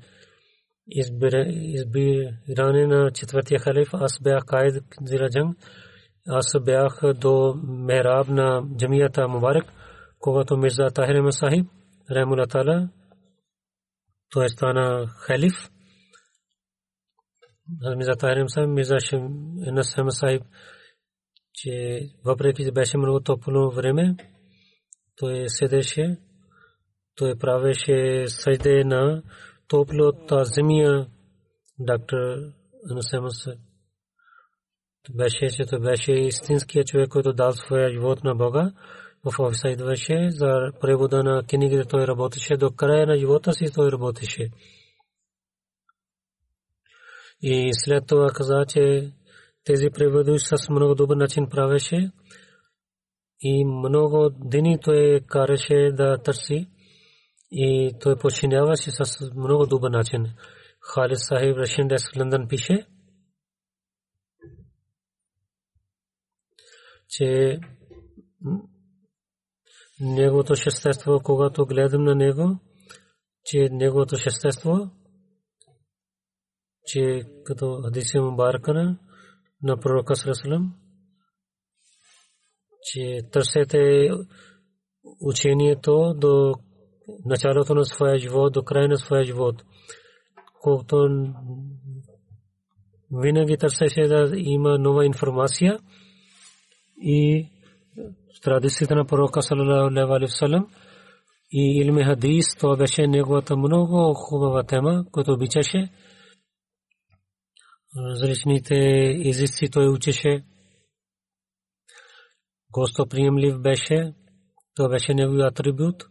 избиране 0.87 2.87
на 2.87 3.11
четвъртия 3.11 3.59
халиф, 3.59 3.89
аз 3.93 4.19
бях 4.21 4.45
кайд 4.45 4.83
зираджанг 5.01 5.57
аз 6.27 6.45
бях 6.65 6.99
до 7.15 7.55
мехраб 7.63 8.27
на 8.27 8.63
джамията 8.77 9.27
Мубарак, 9.27 9.65
когато 10.19 10.57
Мирза 10.57 10.91
Тахир 10.93 11.21
Масахиб, 11.21 11.67
Рахмула 12.11 12.47
Тала, 12.47 12.89
той 14.29 14.49
стана 14.49 15.07
халиф. 15.07 15.53
Мирза 17.97 18.15
Тахир 18.15 18.41
Масахиб, 18.41 18.69
Мирза 18.69 18.99
Шемнас 18.99 19.97
Масахиб, 19.97 20.43
че 21.53 22.01
въпреки 22.25 22.63
че 22.63 22.71
беше 22.71 22.97
много 22.97 23.19
топло 23.19 23.71
време, 23.71 24.15
той 25.15 25.43
седеше, 25.47 26.17
той 27.15 27.35
правеше 27.35 28.25
съжде 28.27 28.83
на 28.83 29.23
топлота 29.67 30.43
земя, 30.43 31.07
доктор 31.79 32.17
Анасемас 32.91 33.47
беше, 35.13 35.49
че 35.49 35.65
той 35.65 35.79
беше 35.79 36.11
истинския 36.11 36.83
човек, 36.83 37.09
който 37.09 37.33
дал 37.33 37.51
своя 37.51 37.89
живот 37.91 38.23
на 38.23 38.35
Бога. 38.35 38.71
В 39.23 39.39
офиса 39.39 39.69
идваше 39.69 40.27
за 40.29 40.71
превода 40.81 41.23
на 41.23 41.43
книгите 41.43 41.83
той 41.85 42.07
работеше. 42.07 42.57
До 42.57 42.71
края 42.71 43.07
на 43.07 43.17
живота 43.17 43.53
си 43.53 43.73
той 43.73 43.91
работеше. 43.91 44.49
И 47.41 47.69
след 47.73 48.07
това 48.07 48.27
каза, 48.33 48.65
че 48.67 49.11
тези 49.63 49.89
преводи 49.89 50.39
с 50.39 50.69
много 50.69 50.95
добър 50.95 51.15
начин 51.15 51.49
правеше. 51.49 52.11
И 53.41 53.65
много 53.65 54.29
дни 54.29 54.79
той 54.83 55.21
караше 55.27 55.91
да 55.93 56.17
търси. 56.17 56.67
И 57.51 57.91
той 57.99 58.15
починяваше 58.17 58.91
с 58.91 59.31
много 59.35 59.65
добър 59.65 59.89
начин. 59.89 60.25
Халид 60.81 61.19
Сахиб 61.19 61.57
Рашин 61.57 61.87
Дес 61.87 62.03
пише. 62.49 62.85
Че 67.17 67.59
неговото 69.99 70.55
шестество, 70.55 71.19
когато 71.23 71.65
гледам 71.65 72.03
на 72.03 72.15
него, 72.15 72.59
че 73.45 73.69
неговото 73.71 74.17
шестество, 74.17 74.91
че 76.85 77.23
като 77.43 77.81
Хадиси 77.81 78.19
Мубаракана 78.19 78.99
на 79.63 79.77
пророка 79.79 80.15
Сарасалам, 80.15 80.73
че 82.81 83.19
търсете 83.31 84.09
учението 85.21 86.13
до 86.17 86.53
началото 87.25 87.75
на 87.75 87.85
своя 87.85 88.19
живот, 88.19 88.53
до 88.53 88.63
края 88.63 88.87
на 88.87 88.97
своя 88.97 89.23
живот. 89.23 89.63
Колкото 90.61 91.09
винаги 93.11 93.57
търсеше 93.57 94.07
да 94.07 94.31
има 94.35 94.77
нова 94.77 95.05
информация, 95.05 95.79
и 97.05 97.49
традицията 98.43 98.95
на 98.95 99.05
пророка 99.05 99.41
саллалаху 99.41 99.93
алейхи 99.93 100.31
васалам 100.31 100.67
и 101.51 101.81
илме 101.81 102.03
хадис 102.03 102.55
то 102.59 102.77
беше 102.77 103.07
неговата 103.07 103.57
много 103.57 104.13
хубава 104.13 104.63
тема, 104.63 105.05
която 105.11 105.31
обичаше. 105.33 105.89
Различните 107.97 108.75
езици 109.25 109.69
той 109.71 109.87
учеше. 109.87 110.43
Гостоприемлив 112.71 113.61
беше. 113.61 114.13
То 114.75 114.89
беше 114.89 115.13
неговия 115.13 115.47
атрибут. 115.47 116.03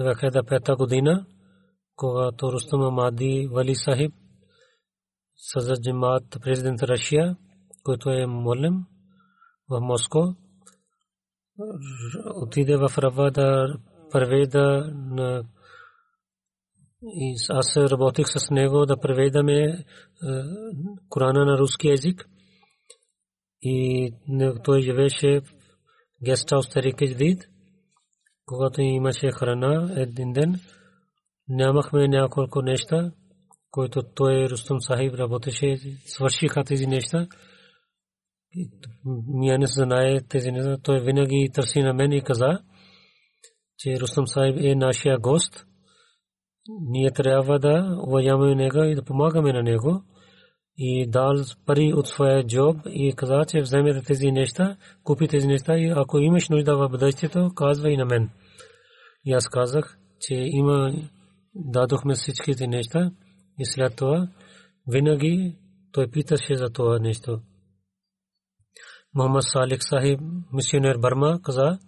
2005 0.00 0.76
година, 0.76 1.26
когато 1.96 2.52
Рустам 2.52 2.82
Амади 2.82 3.48
Вали 3.52 3.74
Сахиб 3.74 4.12
Сазад 5.36 5.82
Джимат 5.82 6.24
президент 6.40 6.82
Рашия, 6.82 7.36
който 7.82 8.10
е 8.10 8.26
молем, 8.26 8.74
в 9.70 9.80
Моско. 9.80 10.34
Отиде 12.34 12.76
в 12.76 12.98
Рава 12.98 13.30
да 13.30 13.78
преведа 14.12 14.92
на 14.94 15.44
и 17.02 17.36
аз 17.48 17.76
работих 17.76 18.26
с 18.26 18.50
него 18.50 18.86
да 18.86 19.00
преведаме 19.00 19.84
Корана 21.08 21.44
на 21.44 21.58
руски 21.58 21.88
език. 21.88 22.28
И 23.62 24.12
той 24.64 24.82
живееше 24.82 25.40
в 25.40 25.52
гестхаус 26.24 26.68
Тарик 26.68 26.98
вид, 27.00 27.48
когато 28.46 28.80
имаше 28.80 29.30
храна 29.30 29.92
един 29.96 30.32
ден. 30.32 30.60
Нямахме 31.48 32.08
няколко 32.08 32.62
неща, 32.62 33.12
които 33.70 34.02
той 34.14 34.48
Рустам 34.48 34.80
Сахиб 34.80 35.14
работеше, 35.14 35.76
свършиха 36.06 36.64
тези 36.64 36.86
неща. 36.86 37.26
Мия 39.26 39.58
не 39.58 39.66
знае 39.66 40.20
тези 40.20 40.52
неща. 40.52 40.78
Той 40.82 41.00
винаги 41.00 41.50
търси 41.54 41.82
на 41.82 41.94
мен 41.94 42.12
и 42.12 42.22
каза, 42.22 42.58
че 43.78 44.00
Рустам 44.00 44.26
Сайб 44.26 44.56
е 44.60 44.74
нашия 44.74 45.18
гост. 45.18 45.66
Ние 46.80 47.10
трябва 47.10 47.58
да 47.58 47.98
уважаваме 48.06 48.54
него 48.54 48.82
и 48.82 48.94
да 48.94 49.04
помагаме 49.04 49.52
на 49.52 49.62
него. 49.62 50.02
И 50.80 51.06
дал 51.10 51.34
пари 51.66 51.92
от 51.96 52.06
своя 52.06 52.46
джоб 52.46 52.76
и 52.86 53.12
каза, 53.16 53.44
че 53.48 53.60
вземете 53.60 54.02
тези 54.02 54.32
неща, 54.32 54.76
купи 55.04 55.28
тези 55.28 55.46
неща 55.46 55.78
и 55.78 55.92
ако 55.96 56.18
имаш 56.18 56.48
нужда 56.48 56.76
в 56.76 56.88
бъдещето, 56.88 57.50
казва 57.54 57.90
и 57.90 57.96
на 57.96 58.04
мен. 58.04 58.30
И 59.24 59.32
аз 59.32 59.48
казах, 59.48 59.98
че 60.20 60.34
има, 60.34 60.92
дадохме 61.54 62.14
всичките 62.14 62.66
неща 62.66 63.10
и 63.58 63.64
след 63.64 63.96
това 63.96 64.28
винаги 64.88 65.56
той 65.92 66.10
питаше 66.10 66.56
за 66.56 66.70
това 66.70 66.98
нещо. 66.98 67.40
Мохаммад 69.18 69.42
Салик 69.42 69.82
Сахиб, 69.82 70.20
мисионер 70.52 70.96
Барма, 70.98 71.42
каза, 71.42 71.78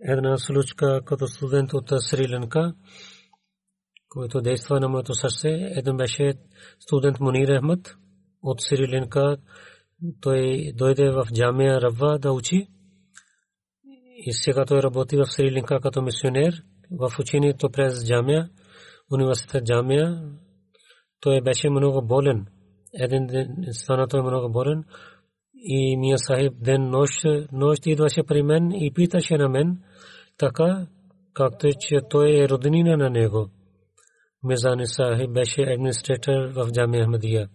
една 0.00 0.38
случка 0.38 1.00
като 1.04 1.26
студент 1.26 1.72
от 1.72 1.84
Сри 1.98 2.34
Ланка, 2.34 2.74
който 4.08 4.40
действа 4.40 4.80
на 4.80 4.88
моето 4.88 5.14
сърце. 5.14 5.48
Един 5.48 5.96
беше 5.96 6.34
студент 6.80 7.20
Мунир 7.20 7.58
Ахмад 7.58 7.96
от 8.42 8.60
Сри 8.60 8.94
Ланка. 8.94 9.36
Той 10.20 10.72
дойде 10.74 11.10
в 11.10 11.26
джамия 11.34 11.80
Рава 11.80 12.18
да 12.18 12.32
учи. 12.32 12.66
И 14.16 14.32
сега 14.32 14.64
той 14.64 14.82
работи 14.82 15.16
в 15.16 15.26
Сри 15.26 15.54
Ланка 15.54 15.80
като 15.80 16.02
мисионер 16.02 16.62
в 16.90 17.12
учението 17.20 17.70
през 17.70 18.06
джамия, 18.06 18.50
университет 19.12 19.64
джамия. 19.64 20.22
Той 21.20 21.40
беше 21.40 21.70
много 21.70 22.06
болен. 22.06 22.46
Един 22.94 23.26
ден 23.26 23.56
стана 23.72 24.08
той 24.08 24.22
много 24.22 24.52
болен. 24.52 24.84
И 25.54 25.96
Мия 25.96 26.18
Сахиб 26.18 26.52
ден 26.60 26.90
нощ, 26.90 27.24
нощ 27.52 27.86
идваше 27.86 28.22
при 28.22 28.42
мен 28.42 28.72
и 28.72 28.92
питаше 28.94 29.36
на 29.36 29.48
мен, 29.48 29.82
така 30.38 30.86
както 31.34 31.68
че 31.80 32.00
той 32.10 32.44
е 32.44 32.48
роднина 32.48 32.96
на 32.96 33.10
него. 33.10 33.50
Мизани 34.44 34.86
Сахиб 34.86 35.32
беше 35.32 35.62
администратор 35.62 36.32
в 36.32 36.70
Джами 36.72 37.02
Ахмадия. 37.02 37.48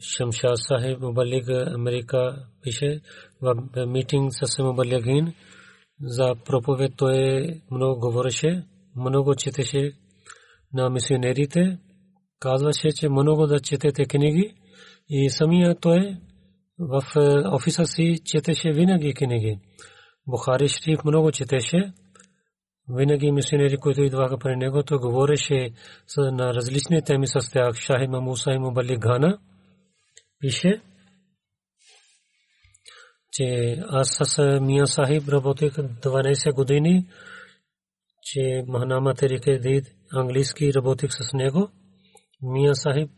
Шамшад 0.00 0.58
Сахиб 0.58 1.00
Мубалиг 1.00 1.48
Америка 1.48 2.46
пише 2.62 3.00
в 3.42 3.86
митинг 3.86 4.32
с 4.32 4.62
Мубалигин 4.62 5.34
за 6.00 6.34
проповед 6.44 6.92
той 6.96 7.46
много 7.70 8.00
говореше, 8.00 8.66
много 8.96 9.34
четеше 9.34 9.92
на 10.72 10.90
мисионерите, 10.90 11.78
казваше, 12.40 12.92
че 12.92 13.08
много 13.08 13.46
да 13.46 13.60
четете 13.60 14.06
книги 14.06 14.54
и 15.08 15.30
самия 15.30 15.74
той 15.80 16.16
в 16.78 17.02
офиса 17.52 17.86
си 17.86 18.16
четеше 18.24 18.72
винаги 18.72 19.14
книги. 19.14 19.58
Бухари 20.26 20.68
Шриф 20.68 21.04
много 21.04 21.32
четеше. 21.32 21.92
Винаги 22.88 23.32
мисионери, 23.32 23.76
които 23.76 24.02
идваха 24.02 24.38
при 24.38 24.56
него, 24.56 24.82
той 24.82 24.98
говореше 24.98 25.70
на 26.16 26.54
различни 26.54 27.02
теми 27.02 27.26
с 27.26 27.50
тях. 27.52 27.76
Шахи 27.76 28.06
Мамуса 28.06 28.52
и 28.52 28.58
Мубали 28.58 28.96
Гана 28.96 29.38
пише, 30.40 30.82
че 33.32 33.78
аз 33.88 34.08
с 34.22 34.60
Мия 34.60 34.86
Сахиб 34.86 35.28
работех 35.28 35.74
12 35.74 36.54
години, 36.54 37.06
че 38.24 38.64
Махнама 38.68 39.14
Терике 39.14 39.58
Дид 39.58 39.86
английски 40.12 40.74
работех 40.74 41.10
с 41.12 41.32
него. 41.32 41.68
Мия 42.42 42.74
Сахиб 42.74 43.10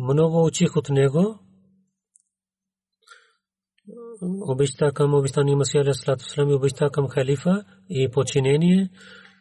много 0.00 0.46
учих 0.46 0.76
от 0.76 0.88
него 0.88 1.38
обичта 4.22 4.92
към 4.92 5.14
обичтани 5.14 5.54
Масия 5.54 5.80
Алейхиссалату 5.80 6.24
Вассалам 6.24 6.50
и 6.50 6.54
обичта 6.54 6.90
към 6.90 7.08
халифа 7.08 7.64
и 7.90 8.08
подчинение. 8.08 8.90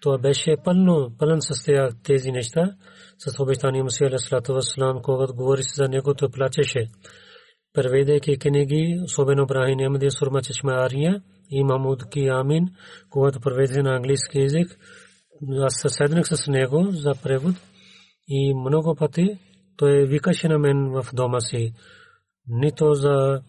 Това 0.01 0.17
беше 0.17 0.55
пълно, 0.63 1.11
пълен 1.19 1.41
състоя 1.41 1.89
тези 2.03 2.31
неща. 2.31 2.75
С 3.17 3.39
обичтани 3.39 3.83
Масия 3.83 4.07
Алейхиссалату 4.07 4.53
Вассалам, 4.53 5.01
когато 5.01 5.35
говори 5.35 5.61
за 5.75 5.87
него, 5.87 6.13
той 6.13 6.29
плачеше. 6.29 6.89
Преведейки 7.73 8.37
книги, 8.37 8.99
особено 9.03 9.45
Брахин 9.45 9.79
Ахмадия 9.79 10.11
Сурма 10.11 10.41
Чешма 10.41 10.71
Ария 10.71 11.21
и 11.49 11.63
Мамуд 11.63 12.09
Ки 12.09 12.27
Амин, 12.27 12.67
когато 13.09 13.39
преведе 13.39 13.83
на 13.83 13.95
английски 13.95 14.39
язик, 14.39 14.79
аз 15.61 15.81
съседнах 15.81 16.27
с 16.27 16.47
него 16.47 16.87
за 16.91 17.13
превод 17.23 17.55
и 18.27 18.53
много 18.53 18.95
пъти 18.95 19.39
той 19.77 20.05
викаше 20.05 20.47
на 20.47 20.59
мен 20.59 20.89
в 20.91 21.05
дома 21.13 21.39
си. 21.39 21.73
Нито 22.47 22.93
за 22.93 23.41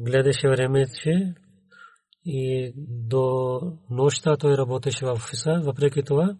гледаше 0.00 0.48
времето 0.48 0.92
и 2.24 2.72
до 2.86 3.60
нощта 3.90 4.36
той 4.36 4.56
работеше 4.56 5.06
в 5.06 5.12
офиса. 5.12 5.60
Въпреки 5.64 6.02
това, 6.02 6.36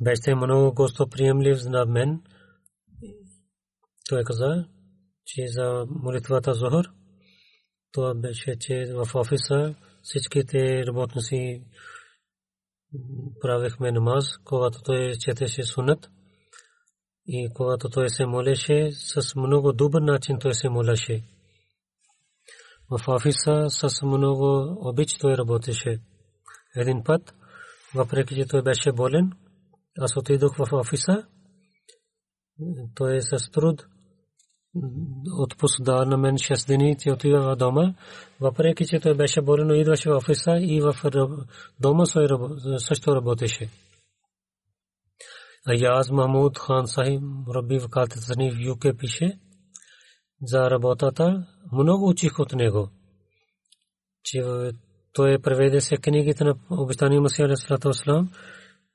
беше 0.00 0.34
много 0.34 0.74
гостоприемлив 0.74 1.58
на 1.64 1.86
мен. 1.86 2.22
Той 4.08 4.24
каза, 4.24 4.66
че 5.24 5.46
за 5.46 5.86
молитвата 5.88 6.54
Зохар, 6.54 6.86
това 7.92 8.14
беше, 8.14 8.56
че 8.58 8.92
в 8.94 9.14
офиса 9.14 9.74
всичките 10.02 10.86
работници 10.86 11.64
правихме 13.40 13.92
намаз, 13.92 14.24
когато 14.44 14.82
той 14.82 15.12
четеше 15.20 15.62
сунат. 15.62 16.10
И 17.26 17.48
когато 17.54 17.88
той 17.88 18.10
се 18.10 18.26
молеше, 18.26 18.90
с 18.92 19.36
много 19.36 19.72
добър 19.72 20.00
начин 20.00 20.38
той 20.38 20.54
се 20.54 20.68
молеше. 20.68 21.24
В 22.90 23.08
офиса 23.08 23.66
с 23.68 24.02
много 24.02 24.76
обич 24.80 25.18
той 25.18 25.36
работеше. 25.36 26.00
Един 26.76 27.04
път, 27.04 27.34
въпреки 27.94 28.34
че 28.34 28.46
той 28.46 28.62
беше 28.62 28.92
болен, 28.92 29.32
аз 29.98 30.16
отидох 30.16 30.56
в 30.56 30.72
офиса. 30.72 31.26
Той 32.94 33.16
е 33.16 33.20
с 33.20 33.50
труд 33.50 33.86
отпуск 35.38 35.82
да 35.82 36.04
на 36.04 36.16
мен 36.16 36.34
6 36.34 36.76
дни, 36.76 36.96
че 37.00 37.12
отида 37.12 37.40
в 37.40 37.56
дома. 37.56 37.94
Въпреки 38.40 38.86
че 38.86 39.00
той 39.00 39.14
беше 39.14 39.42
болен, 39.42 39.80
идваше 39.80 40.10
в 40.10 40.16
офиса 40.16 40.58
и 40.60 40.80
в 40.80 40.94
дома 41.80 42.06
също 42.78 43.16
работеше. 43.16 43.68
Аяз 45.68 46.10
Махмуд 46.10 46.58
Хан 46.58 46.86
Сахиб 46.86 47.22
Раби 47.54 47.78
Вакалт 47.78 48.12
Зани 48.12 48.50
в 48.50 48.60
ЮК 48.60 48.98
пише 48.98 49.38
за 50.42 50.70
работата. 50.70 51.46
Много 51.72 52.08
учих 52.08 52.38
от 52.38 52.52
него. 52.52 52.88
Че 54.24 54.42
той 55.12 55.38
преведе 55.38 55.80
се 55.80 55.96
книгите 55.96 56.44
на 56.44 56.54
обещания 56.70 57.20
Масия 57.20 57.48
Вассалам 57.84 58.30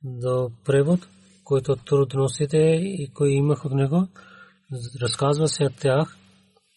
до 0.04 0.52
превод, 0.66 1.00
който 1.44 1.76
трудностите 1.76 2.58
и 2.82 3.12
кои 3.14 3.32
имах 3.32 3.66
от 3.66 3.72
него. 3.72 4.08
Разказва 5.02 5.48
се 5.48 5.66
от 5.66 5.76
тях 5.76 6.18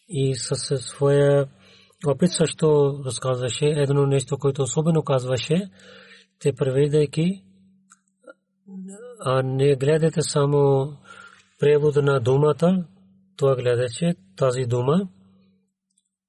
и 0.09 0.35
със 0.35 0.85
своя 0.85 1.47
опит 2.07 2.31
също 2.31 2.99
разказваше. 3.05 3.65
Едно 3.65 4.05
нещо, 4.05 4.37
което 4.37 4.61
особено 4.61 5.03
казваше, 5.03 5.69
те 6.39 6.53
преведайки 6.53 7.43
а 9.19 9.43
не 9.43 9.75
гледате 9.75 10.21
само 10.21 10.93
превода 11.59 12.01
на 12.01 12.19
думата, 12.19 12.85
това 13.37 13.55
гледаше 13.55 14.15
тази 14.37 14.65
дума 14.65 15.07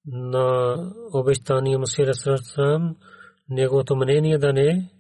на 0.07 0.77
обещания 1.13 1.79
Масир 1.79 2.13
Сърсам, 2.13 2.97
неговото 3.49 3.97
мнение 3.97 4.39
да 4.39 4.53
не 4.53 4.91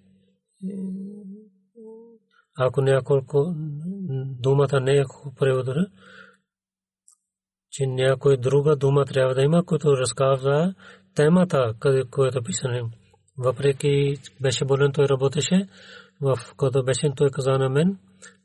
ако 2.58 2.80
няколко 2.80 3.54
думата 4.40 4.80
не 4.80 4.96
е 4.96 5.04
преводена, 5.38 5.86
че 7.76 7.86
някой 7.86 8.36
друга 8.36 8.76
дума 8.76 9.04
трябва 9.04 9.34
да 9.34 9.42
има, 9.42 9.64
който 9.64 9.96
разказва 9.96 10.74
темата, 11.14 11.74
която 12.10 12.38
е 12.38 12.42
писане. 12.44 12.82
Въпреки 13.38 14.14
беше 14.40 14.64
болен, 14.64 14.92
той 14.92 15.08
работеше, 15.08 15.68
в 16.20 16.36
който 16.56 16.84
беше 16.84 17.12
той 17.16 17.30
каза 17.30 17.50
на 17.50 17.68
мен, 17.68 17.98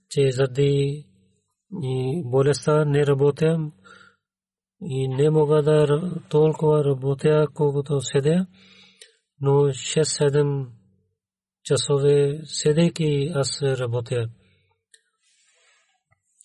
че 0.09 0.31
заради 0.31 1.05
болестта 2.25 2.85
не 2.85 3.05
работя 3.07 3.71
и 4.81 5.07
не 5.07 5.29
мога 5.29 5.61
да 5.61 6.01
толкова 6.29 6.85
работя, 6.85 7.47
колкото 7.53 8.01
седя, 8.01 8.45
но 9.41 9.51
6-7 9.51 10.67
часове 11.63 12.39
седейки 12.43 13.31
аз 13.35 13.61
работя. 13.61 14.27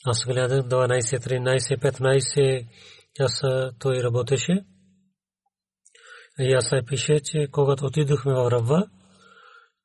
Аз 0.09 0.25
гледах 0.27 0.67
12, 0.67 1.01
13, 1.01 1.79
15 1.79 2.67
часа 3.15 3.73
той 3.79 4.03
работеше. 4.03 4.65
И 6.39 6.53
аз 6.53 6.71
пише, 6.87 7.21
че 7.25 7.49
когато 7.53 7.87
отидохме 7.87 8.35
в 8.35 8.51
Рава, 8.51 8.89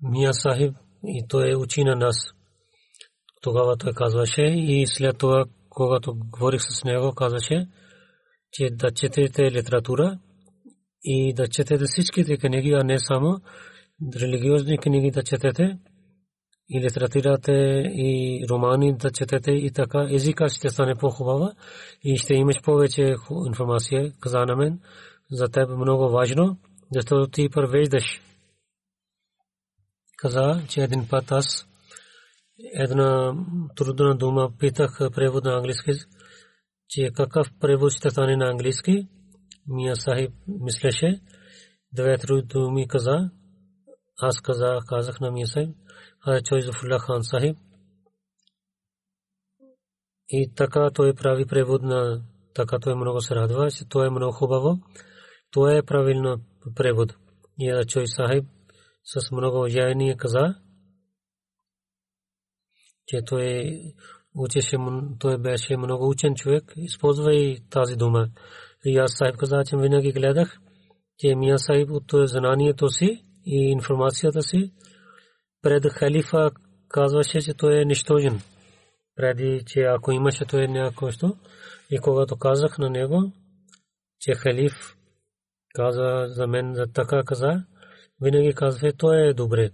Мия 0.02 0.34
Сахиб 0.34 0.76
и 1.06 1.26
той 1.30 1.56
учи 1.56 1.84
на 1.84 1.96
нас. 1.96 2.16
Тогава 3.42 3.78
той 3.78 3.94
казваше 3.94 4.42
и 4.42 4.88
след 4.88 5.18
това, 5.18 5.46
когато 5.70 6.16
говорих 6.16 6.62
с 6.62 6.84
него, 6.84 7.14
казваше, 7.14 7.68
че 8.52 8.70
да 8.70 8.92
четете 8.92 9.52
литература 9.52 10.20
и 11.04 11.34
да 11.34 11.48
четете 11.48 11.84
всичките 11.86 12.38
книги, 12.38 12.74
а 12.74 12.84
не 12.84 13.00
само 13.00 13.40
религиозни 14.16 14.78
книги 14.78 15.12
да 15.12 15.24
четете 15.24 15.78
и 16.74 16.82
литературата 16.82 17.52
и 17.86 18.46
романи 18.50 18.98
да 18.98 19.12
четете 19.12 19.52
и 19.52 19.72
така 19.72 20.08
езика 20.10 20.50
ще 20.50 20.70
стане 20.70 20.96
по-хубава 20.96 21.54
и 22.04 22.18
ще 22.18 22.34
имаш 22.34 22.62
повече 22.64 23.16
информация, 23.48 24.12
каза 24.20 24.46
на 24.46 24.56
мен. 24.56 24.80
За 25.32 25.48
теб 25.50 25.70
много 25.70 26.10
важно, 26.10 26.58
защото 26.92 27.32
ти 27.32 27.50
превеждаш 27.50 28.22
каза, 30.22 30.62
че 30.70 30.82
един 30.82 31.08
път 31.08 31.32
аз 31.32 31.68
една 32.74 33.34
трудна 33.76 34.18
дума 34.18 34.52
питах 34.60 34.98
превод 35.16 35.44
на 35.44 35.58
английски, 35.58 35.92
че 36.90 37.12
какъв 37.16 37.48
превод 37.60 37.92
ще 37.92 38.10
стане 38.10 38.38
на 38.38 38.50
английски. 38.50 39.08
Мия 39.68 39.96
Сахиб 39.96 40.32
мислеше, 40.48 41.22
две 41.94 42.18
думи 42.44 42.88
каза, 42.88 43.30
аз 44.22 44.42
каза, 44.42 44.80
казах 44.88 45.20
на 45.20 45.32
Мия 45.32 45.48
Сахиб, 45.48 45.76
а 46.26 46.42
Чой 46.42 46.62
Зафулла 46.62 47.00
Хан 47.00 47.24
Сахиб. 47.24 47.58
И 50.30 50.52
така 50.56 50.90
той 50.94 51.14
прави 51.14 51.46
превод 51.46 51.82
на 51.82 52.22
така 52.54 52.80
той 52.80 52.96
много 52.96 53.22
се 53.22 53.36
радва, 53.36 53.72
че 53.72 53.90
той 53.90 54.08
е 54.08 54.10
много 54.10 54.32
хубаво. 54.32 54.80
Това 55.52 55.76
е 55.76 55.84
правилно 55.84 56.42
превод. 56.76 57.16
И 57.60 57.84
Чой 57.88 58.08
Сахиб 58.08 58.46
с 59.04 59.32
много 59.32 59.68
яйни 59.68 60.18
каза, 60.18 60.56
че 63.08 63.22
той 63.26 63.80
учеше, 64.36 64.78
той 65.20 65.38
беше 65.38 65.78
много 65.78 66.10
учен 66.10 66.36
човек, 66.36 66.74
използва 66.76 67.36
и 67.36 67.64
тази 67.70 67.96
дума. 67.96 68.30
И 68.86 68.98
аз 68.98 69.12
Сахиб 69.18 69.38
каза, 69.38 69.64
че 69.66 69.78
винаги 69.78 70.12
гледах, 70.12 70.60
че 71.18 71.36
Мия 71.36 71.60
Сахиб 71.60 71.90
от 71.92 72.12
знанието 72.30 72.90
си 72.90 73.26
и 73.46 73.72
информацията 73.72 74.42
си 74.42 74.74
пред 75.62 75.94
халифа 75.94 76.52
казваше, 76.90 77.42
че 77.42 77.54
той 77.54 77.82
е 77.82 77.86
нищожен. 77.86 78.42
Преди, 79.16 79.64
че 79.66 79.82
ако 79.82 80.12
имаше 80.12 80.46
той 80.46 80.68
някой 80.68 81.12
и 81.92 82.00
когато 82.00 82.36
казах 82.36 82.78
на 82.78 82.90
него, 82.90 83.32
че 84.20 84.34
халиф 84.36 84.96
каза 85.76 86.26
за 86.28 86.48
мен 86.48 86.74
за 86.76 86.88
така 86.94 87.24
каза, 87.24 87.66
винаги 88.22 88.54
казва, 88.54 88.94
той 88.98 89.28
е 89.28 89.34
добре. 89.34 89.70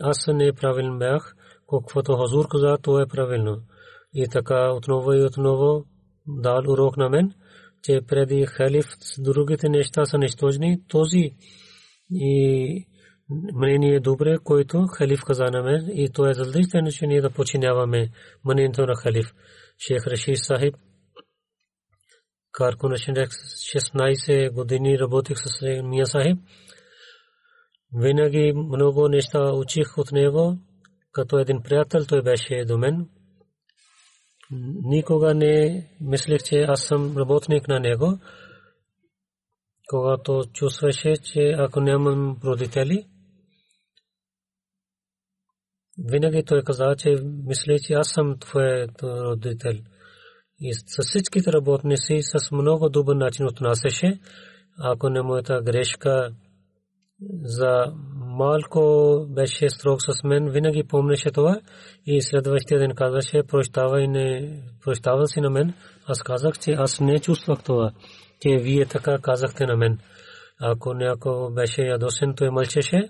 Аз 0.00 0.26
не 0.26 0.52
правилен 0.52 0.98
бях, 0.98 1.34
каквото 1.70 2.16
Хазур 2.16 2.48
каза, 2.48 2.78
то 2.82 3.00
е 3.00 3.06
правилно. 3.06 3.62
И 4.14 4.28
така 4.28 4.72
отново 4.72 5.12
и 5.12 5.22
отново 5.22 5.84
дал 6.26 6.62
урок 6.68 6.96
на 6.96 7.08
мен, 7.08 7.34
че 7.82 8.00
преди 8.08 8.46
халиф 8.46 8.86
другите 9.18 9.68
неща 9.68 10.06
са 10.06 10.18
нищожни, 10.18 10.86
този 10.88 11.30
и 12.10 12.86
мнение 13.30 13.94
е 13.94 14.00
добре, 14.00 14.36
който 14.44 14.86
халиф 14.86 15.20
каза 15.26 15.44
на 15.44 15.62
мен 15.62 15.90
и 15.92 16.10
то 16.12 16.30
е 16.30 16.34
задължително, 16.34 16.90
че 16.90 17.06
ние 17.06 17.20
да 17.20 17.30
починяваме 17.30 18.10
мнението 18.44 18.86
на 18.86 18.96
халиф. 18.96 19.26
Шейх 19.78 20.06
Рашид 20.06 20.38
Сахиб 20.38 20.74
Карко 22.52 22.88
на 22.88 22.94
16 22.96 24.52
години 24.52 24.98
работих 24.98 25.36
с 25.38 25.82
Мия 25.82 26.06
Сахиб. 26.06 26.38
Винаги 27.94 28.52
много 28.52 29.08
неща 29.08 29.52
учих 29.52 29.98
от 29.98 30.12
него. 30.12 30.58
Като 31.12 31.38
един 31.38 31.62
приятел 31.62 32.04
той 32.04 32.22
беше 32.22 32.64
до 32.64 32.78
мен. 32.78 33.08
Никога 34.84 35.34
не 35.34 35.86
мислех, 36.00 36.42
че 36.42 36.62
аз 36.62 36.82
съм 36.82 37.16
работник 37.16 37.68
на 37.68 37.80
него. 37.80 38.18
Когато 39.88 40.42
чувстваше, 40.52 41.14
че 41.16 41.54
ако 41.58 41.80
нямам 41.80 42.36
родители, 42.44 43.06
винаги 45.98 46.42
той 46.44 46.62
каза, 46.62 46.94
че 46.98 47.16
мисля, 47.46 47.78
че 47.78 47.92
аз 47.92 48.08
съм 48.08 48.38
твой 48.38 48.86
родител. 49.02 49.72
И 50.60 50.74
с 50.74 51.02
всичките 51.02 51.52
работници 51.52 52.18
с 52.22 52.52
много 52.52 52.88
добър 52.88 53.16
начин 53.16 53.46
отнасяше. 53.46 54.18
Ако 54.78 55.08
не 55.08 55.22
моята 55.22 55.60
грешка 55.64 56.30
за 57.42 57.92
малко 58.16 58.80
беше 59.28 59.68
строг 59.68 60.02
с 60.02 60.24
мен, 60.24 60.50
винаги 60.50 60.84
помнеше 60.88 61.30
това 61.30 61.60
и 62.06 62.22
следващия 62.22 62.80
ден 62.80 62.94
казваше, 62.94 63.42
прощавай, 63.48 64.08
не 64.08 64.58
прощава 64.84 65.26
си 65.26 65.40
на 65.40 65.50
мен. 65.50 65.74
Аз 66.06 66.22
казах, 66.22 66.58
че 66.58 66.72
аз 66.72 67.00
не 67.00 67.18
чувствах 67.18 67.62
това, 67.62 67.90
че 68.40 68.56
вие 68.56 68.86
така 68.86 69.18
казахте 69.18 69.66
на 69.66 69.76
мен. 69.76 69.98
Ако 70.60 70.94
някой 70.94 71.54
беше 71.54 71.82
ядосен, 71.82 72.34
той 72.34 72.50
мълчеше 72.50 73.08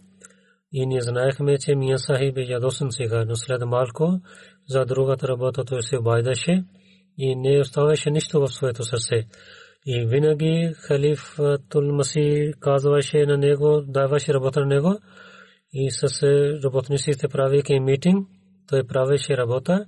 и 0.78 0.86
ние 0.86 1.00
знаехме, 1.00 1.58
че 1.58 1.74
Мия 1.74 1.98
Сахиб 1.98 2.36
е 2.36 2.40
ядосен 2.40 2.88
сега, 2.90 3.24
но 3.24 3.36
след 3.36 3.62
малко 3.66 4.20
за 4.68 4.84
другата 4.84 5.28
работа 5.28 5.64
той 5.64 5.82
се 5.82 5.98
обайдаше 5.98 6.64
и 7.18 7.36
не 7.36 7.60
оставаше 7.60 8.10
нищо 8.10 8.40
в 8.40 8.48
своето 8.48 8.84
сърце. 8.84 9.26
И 9.86 10.06
винаги 10.06 10.74
халиф 10.76 11.38
Тул 11.68 11.92
Маси 11.92 12.52
казваше 12.60 13.26
на 13.26 13.38
него, 13.38 13.82
даваше 13.86 14.34
работа 14.34 14.60
на 14.60 14.66
него 14.66 14.98
и 15.72 15.90
с 15.90 16.22
работниците 16.64 17.28
правейки 17.28 17.80
митинг, 17.80 18.28
той 18.68 18.86
правеше 18.86 19.36
работа 19.36 19.86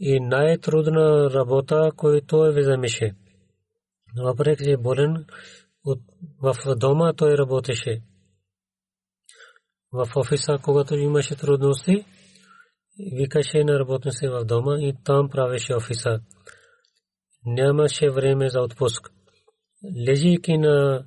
и 0.00 0.20
най-трудна 0.20 1.30
работа, 1.30 1.90
която 1.96 2.26
той 2.26 2.60
вземеше. 2.60 3.14
Въпреки, 4.24 4.64
че 4.64 4.76
болен 4.76 5.24
в 6.42 6.54
дома 6.76 7.12
той 7.12 7.38
работеше 7.38 8.00
в 9.92 10.06
офиса, 10.16 10.58
когато 10.62 10.94
имаше 10.94 11.36
трудности, 11.36 12.04
викаше 13.12 13.64
на 13.64 13.78
работници 13.78 14.28
в 14.28 14.44
дома 14.44 14.76
и 14.80 14.94
там 15.04 15.30
правеше 15.30 15.74
офиса. 15.74 16.20
Нямаше 17.44 18.10
време 18.10 18.48
за 18.48 18.60
отпуск. 18.60 19.10
Лежейки 20.08 20.58
на 20.58 21.06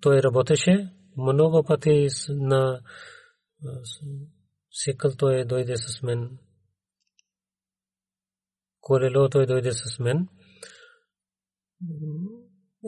той 0.00 0.22
работеше, 0.22 0.92
много 1.16 1.64
пъти 1.64 2.08
на 2.28 2.80
сикъл 4.70 5.12
той 5.18 5.44
дойде 5.44 5.76
с 5.76 6.02
мен. 6.02 6.38
Колело 8.80 9.28
той 9.28 9.46
дойде 9.46 9.72
с 9.72 9.98
мен. 9.98 10.28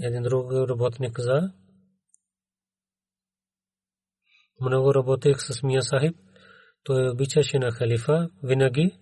Един 0.03 0.23
друг 0.23 0.53
работник 0.53 1.13
каза, 1.13 1.53
много 4.61 4.95
работех 4.95 5.37
с 5.39 5.63
Мия 5.63 5.83
Сахиб. 5.83 6.17
Той 6.85 7.11
обичаше 7.11 7.59
на 7.59 7.71
халифа 7.71 8.31
винаги. 8.43 8.99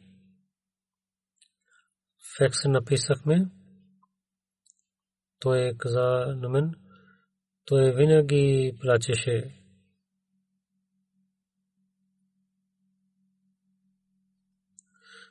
Фекс 2.38 2.64
написахме. 2.64 3.50
Той 5.38 5.72
каза 5.78 6.34
на 6.36 6.48
мен. 6.48 6.74
Той 7.64 7.92
винаги 7.92 8.72
плачеше. 8.80 9.62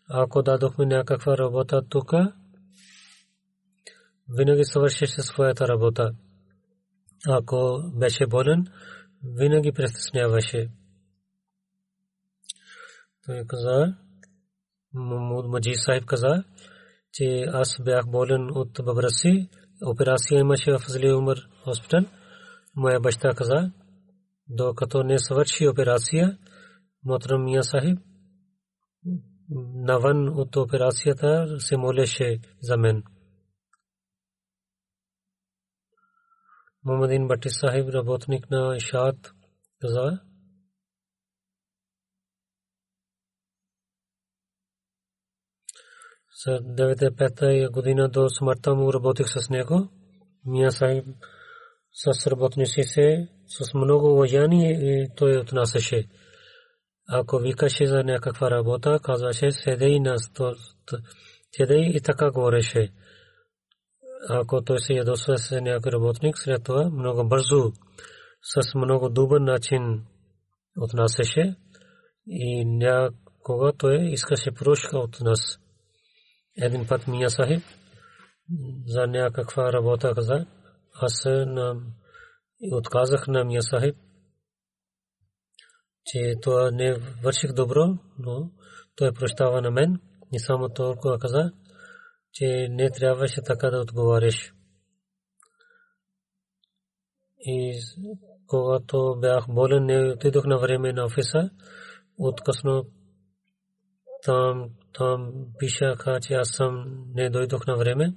Ако 0.09 0.43
дадохме 0.43 0.85
някаква 0.85 1.37
работа 1.37 1.81
тук, 1.89 2.13
винаги 4.29 4.63
свършеше 4.63 5.21
своята 5.21 5.67
работа. 5.67 6.11
Ако 7.27 7.91
беше 7.95 8.27
болен, 8.27 8.67
винаги 9.25 9.71
притесняваше. 9.71 10.69
Той 13.25 13.43
каза, 13.47 13.95
Мамуд 14.93 15.45
Маджи 15.47 15.75
Сайб 15.75 16.05
каза, 16.05 16.43
че 17.13 17.45
аз 17.53 17.75
бях 17.83 18.07
болен 18.07 18.49
от 18.51 18.79
бабра 18.85 19.09
си. 19.09 19.49
Операция 19.85 20.39
имаше 20.39 20.71
в 20.71 20.79
Фазли 20.79 21.13
Умар 21.13 21.37
хоспитал. 21.63 22.05
Моя 22.75 22.99
баща 22.99 23.33
каза, 23.33 23.71
докато 24.47 25.03
не 25.03 25.19
свърши 25.19 25.67
операция, 25.67 26.37
Мотрам 27.05 27.43
Мия 27.43 27.63
Сахиб 27.63 27.99
навън 29.75 30.29
от 30.29 30.55
операцията 30.55 31.59
се 31.59 31.77
молеше 31.77 32.39
за 32.61 32.77
мен. 32.77 33.03
Мухаммадин 36.85 37.27
Бати 37.27 37.49
Сахиб, 37.49 37.89
работник 37.89 38.49
на 38.49 38.77
Ишаат, 38.77 39.33
каза, 39.81 40.19
за 46.45 46.51
95-та 46.51 47.69
година 47.69 48.09
до 48.09 48.29
смъртта 48.29 48.75
му 48.75 48.93
работих 48.93 49.27
с 49.27 49.49
него. 49.49 49.89
Мия 50.45 50.71
Сахиб 50.71 51.05
с 51.91 52.27
работници 52.27 52.83
се 52.83 53.27
с 53.47 53.73
много 53.73 54.13
уважание 54.13 54.71
и 54.71 55.07
той 55.15 55.37
отнасяше. 55.37 56.07
Ако 57.09 57.37
викаше 57.37 57.87
за 57.87 58.03
някаква 58.03 58.51
работа, 58.51 58.99
казваше 59.03 59.51
седей 59.51 59.99
на 59.99 60.17
сто, 60.17 60.53
седей 61.51 61.81
и 61.81 62.01
така 62.01 62.31
говореше 62.31 62.93
ако 64.29 64.63
той 64.63 64.79
се 64.79 64.93
ядосва 64.93 65.37
с 65.37 65.61
някой 65.61 65.91
работник, 65.91 66.37
след 66.37 66.63
това 66.63 66.89
много 66.89 67.27
бързо, 67.27 67.71
с 68.41 68.75
много 68.75 69.09
добър 69.09 69.39
начин 69.39 70.05
отнасяше 70.77 71.55
и 72.27 72.65
някога 72.65 73.73
той 73.77 73.95
искаше 74.03 74.51
прошка 74.51 74.97
от 74.97 75.21
нас. 75.21 75.59
Един 76.57 76.87
път 76.87 77.07
Мия 77.07 77.29
Сахиб 77.29 77.63
за 78.85 79.07
някаква 79.07 79.73
работа 79.73 80.13
каза, 80.15 80.45
аз 81.01 81.25
отказах 82.71 83.27
на 83.27 83.43
Мия 83.43 83.61
Сахиб, 83.61 83.95
че 86.05 86.35
това 86.41 86.71
не 86.71 86.93
върших 87.23 87.53
добро, 87.53 87.97
но 88.19 88.51
той 88.95 89.11
прощава 89.11 89.61
на 89.61 89.71
мен 89.71 89.99
и 90.33 90.39
само 90.39 90.69
толкова 90.69 91.19
каза, 91.19 91.51
че 92.35 92.67
не 92.69 92.91
трябваше 92.91 93.41
така 93.41 93.69
да 93.69 93.79
отговаряш. 93.79 94.53
И 97.39 97.79
когато 98.47 99.17
бях 99.21 99.45
болен, 99.49 99.85
не 99.85 100.11
отидох 100.13 100.45
на 100.45 100.57
време 100.57 100.93
на 100.93 101.05
офиса. 101.05 101.49
Откъсно 102.17 102.85
там, 104.23 104.69
там 104.93 105.45
пишаха, 105.59 106.19
че 106.21 106.33
аз 106.33 106.49
съм 106.49 107.03
не 107.13 107.29
дойдох 107.29 107.67
на 107.67 107.77
време. 107.77 108.13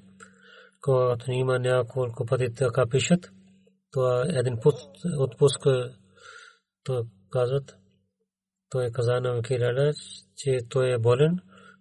Когато 0.82 1.32
има 1.32 1.58
няколко 1.58 2.26
пъти 2.26 2.54
така 2.54 2.86
пишат, 2.86 3.30
това 3.90 4.24
един 4.28 4.58
път 4.62 4.74
отпуск, 5.18 5.60
то 6.84 7.06
казват, 7.30 7.76
той 8.70 8.90
каза 8.92 9.20
на 9.20 9.42
Кирала, 9.42 9.92
че 10.36 10.58
той 10.68 10.92
е 10.92 10.98
болен, 10.98 11.40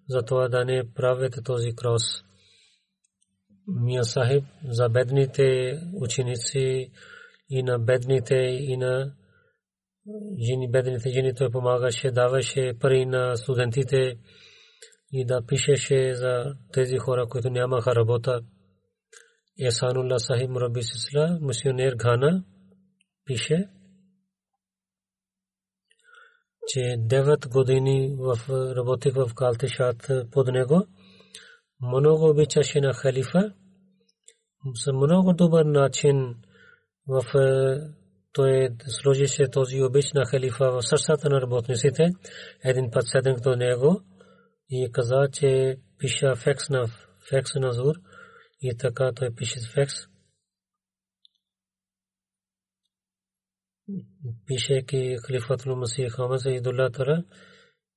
затова 0.09 0.47
да 0.47 0.65
не 0.65 0.93
правите 0.93 1.41
този 1.41 1.75
крос. 1.75 2.26
Мия 3.67 4.03
Сахиб 4.03 4.43
за 4.69 4.89
бедните 4.89 5.79
ученици 5.93 6.91
и 7.49 7.63
на 7.63 7.79
бедните 7.79 8.35
и 8.35 8.77
на 8.77 9.13
жени, 10.47 10.71
бедните 10.71 11.09
жени 11.09 11.35
той 11.35 11.51
помагаше, 11.51 12.11
даваше 12.11 12.73
пари 12.79 13.05
на 13.05 13.35
студентите 13.35 14.17
и 15.11 15.25
да 15.25 15.45
пишеше 15.47 16.13
за 16.13 16.55
тези 16.73 16.97
хора, 16.97 17.27
които 17.29 17.49
нямаха 17.49 17.95
работа. 17.95 18.41
Есанулла 19.67 20.19
Сахиб 20.19 20.49
Мураби 20.49 20.83
Сисла, 20.83 21.39
мисионер 21.41 21.95
Гана, 21.95 22.43
пише, 23.25 23.69
че 26.67 26.79
9 26.79 27.49
години 27.51 28.17
работих 28.49 29.13
в 29.13 29.31
Калтишат 29.35 30.11
под 30.31 30.47
него. 30.47 30.87
Много 31.81 32.29
обичаше 32.29 32.81
на 32.81 32.93
халифа. 32.93 33.53
С 34.75 34.91
много 34.93 35.33
добър 35.33 35.65
начин 35.65 36.35
в 37.07 37.23
той 38.33 38.69
сложише 38.87 39.51
този 39.51 39.81
обич 39.81 40.05
на 40.13 40.25
халифа 40.25 40.71
в 40.71 40.81
сърцата 40.81 41.29
на 41.29 41.41
работниците. 41.41 42.09
Един 42.63 42.91
път 42.91 43.03
седнах 43.07 43.39
до 43.39 43.55
него 43.55 44.01
и 44.69 44.91
каза, 44.91 45.27
че 45.33 45.77
пиша 45.99 46.35
фекс 46.35 46.69
на 46.69 46.85
фекс 47.29 47.55
на 47.55 47.73
зур 47.73 47.95
и 48.61 48.77
така 48.77 49.11
той 49.15 49.35
пише 49.35 49.59
фекс. 49.73 49.93
пишейки 54.45 55.17
халифатул 55.23 55.75
Масих 55.75 56.11
Хамад 56.15 56.41
Саидулlah 56.41 56.93
Тара, 56.93 57.23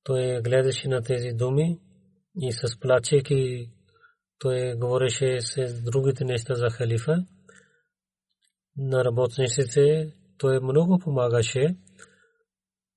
той 0.04 0.42
гледаше 0.42 0.88
на 0.88 1.02
тези 1.02 1.32
думи 1.32 1.78
и 2.36 2.52
с 2.52 2.80
плачейки 2.80 3.70
той 4.38 4.74
говореше 4.76 5.40
с 5.40 5.82
другите 5.82 6.24
неща 6.24 6.54
за 6.54 6.70
халифа. 6.70 7.16
На 8.76 9.04
работниците 9.04 10.12
той 10.38 10.60
много 10.60 10.98
помагаше. 10.98 11.76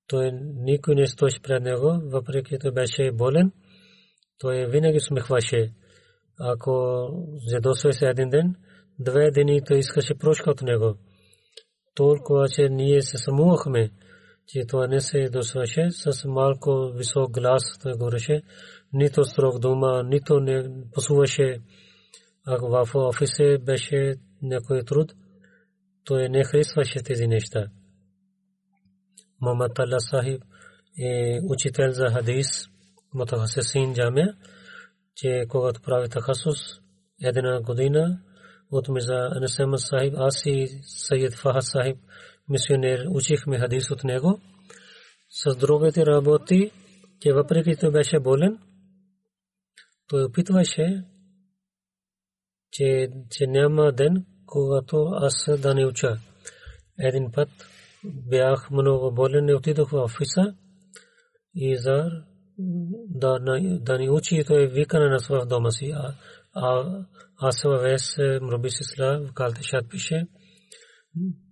Той 0.06 0.30
никой 0.54 0.94
не 0.94 1.06
стоеше 1.06 1.42
пред 1.42 1.62
него, 1.62 2.00
въпреки 2.04 2.58
той 2.58 2.72
беше 2.72 3.12
болен. 3.12 3.52
Той 4.38 4.66
винаги 4.66 5.00
смехваше. 5.00 5.72
Ако 6.40 7.06
задосва 7.46 7.92
се 7.92 8.06
един 8.06 8.30
ден, 8.30 8.54
две 8.98 9.30
дни 9.30 9.64
той 9.64 9.78
искаше 9.78 10.14
прошка 10.14 10.50
от 10.50 10.62
него 10.62 10.96
толкова, 11.94 12.48
че 12.48 12.68
ние 12.68 13.02
се 13.02 13.18
самувахме, 13.18 13.90
че 14.46 14.66
това 14.66 14.86
не 14.86 15.00
се 15.00 15.28
досваше 15.28 15.90
с 15.90 16.24
малко 16.28 16.92
висок 16.96 17.30
глас, 17.30 17.62
той 17.82 17.92
говореше, 17.92 18.42
нито 18.94 19.24
строг 19.24 19.58
дума, 19.58 20.02
нито 20.04 20.40
не 20.40 20.64
посуваше, 20.92 21.60
ако 22.46 22.68
в 22.68 22.94
офисе 22.94 23.58
беше 23.58 24.14
някой 24.42 24.82
труд, 24.84 25.12
той 26.04 26.28
не 26.28 26.44
харесваше 26.44 27.02
тези 27.02 27.26
неща. 27.26 27.66
Мамад 29.40 29.78
Алла 29.78 30.00
Сахиб 30.00 30.42
е 30.98 31.40
учител 31.48 31.90
за 31.90 32.10
хадис, 32.10 32.46
мутахасисин 33.14 33.94
джамия, 33.94 34.34
че 35.16 35.44
когато 35.48 35.80
прави 35.82 36.08
тахасус, 36.08 36.58
една 37.22 37.60
година, 37.60 38.20
от 38.70 38.88
Мирза 38.88 39.28
Анасема 39.36 39.78
Сахиб, 39.78 40.14
аз 40.16 40.42
и 40.46 40.68
Сайед 40.82 41.34
Фахад 41.34 41.64
Сахиб, 41.64 41.96
мисионер, 42.48 43.06
учихме 43.10 43.58
хадис 43.58 43.90
от 43.90 44.04
него. 44.04 44.40
С 45.30 45.56
другите 45.56 46.06
работи, 46.06 46.70
че 47.20 47.32
въпреки 47.32 47.76
че 47.80 47.90
беше 47.90 48.20
болен, 48.20 48.58
той 50.08 50.24
опитваше, 50.24 51.04
че, 52.72 53.08
че 53.30 53.46
няма 53.46 53.92
ден, 53.92 54.26
когато 54.46 55.08
аз 55.12 55.48
да 55.62 55.74
не 55.74 55.86
уча. 55.86 56.16
Един 56.98 57.32
път 57.32 57.48
бях 58.04 58.70
много 58.70 59.14
болен 59.14 59.48
и 59.48 59.54
отидох 59.54 59.90
в 59.90 59.94
офиса 59.94 60.54
и 61.54 61.76
за 61.76 62.10
да, 63.08 63.38
да 63.80 63.98
ни 63.98 64.10
учи, 64.10 64.44
той 64.46 64.66
вика 64.66 64.98
на 64.98 65.08
нас 65.08 65.28
в 65.28 65.46
дома 65.46 65.70
си. 65.70 65.92
Аз 67.38 67.62
Вес 67.82 68.16
Мрубисисла 68.42 69.20
в 69.20 69.32
Калтешат 69.34 69.90
пише. 69.90 70.26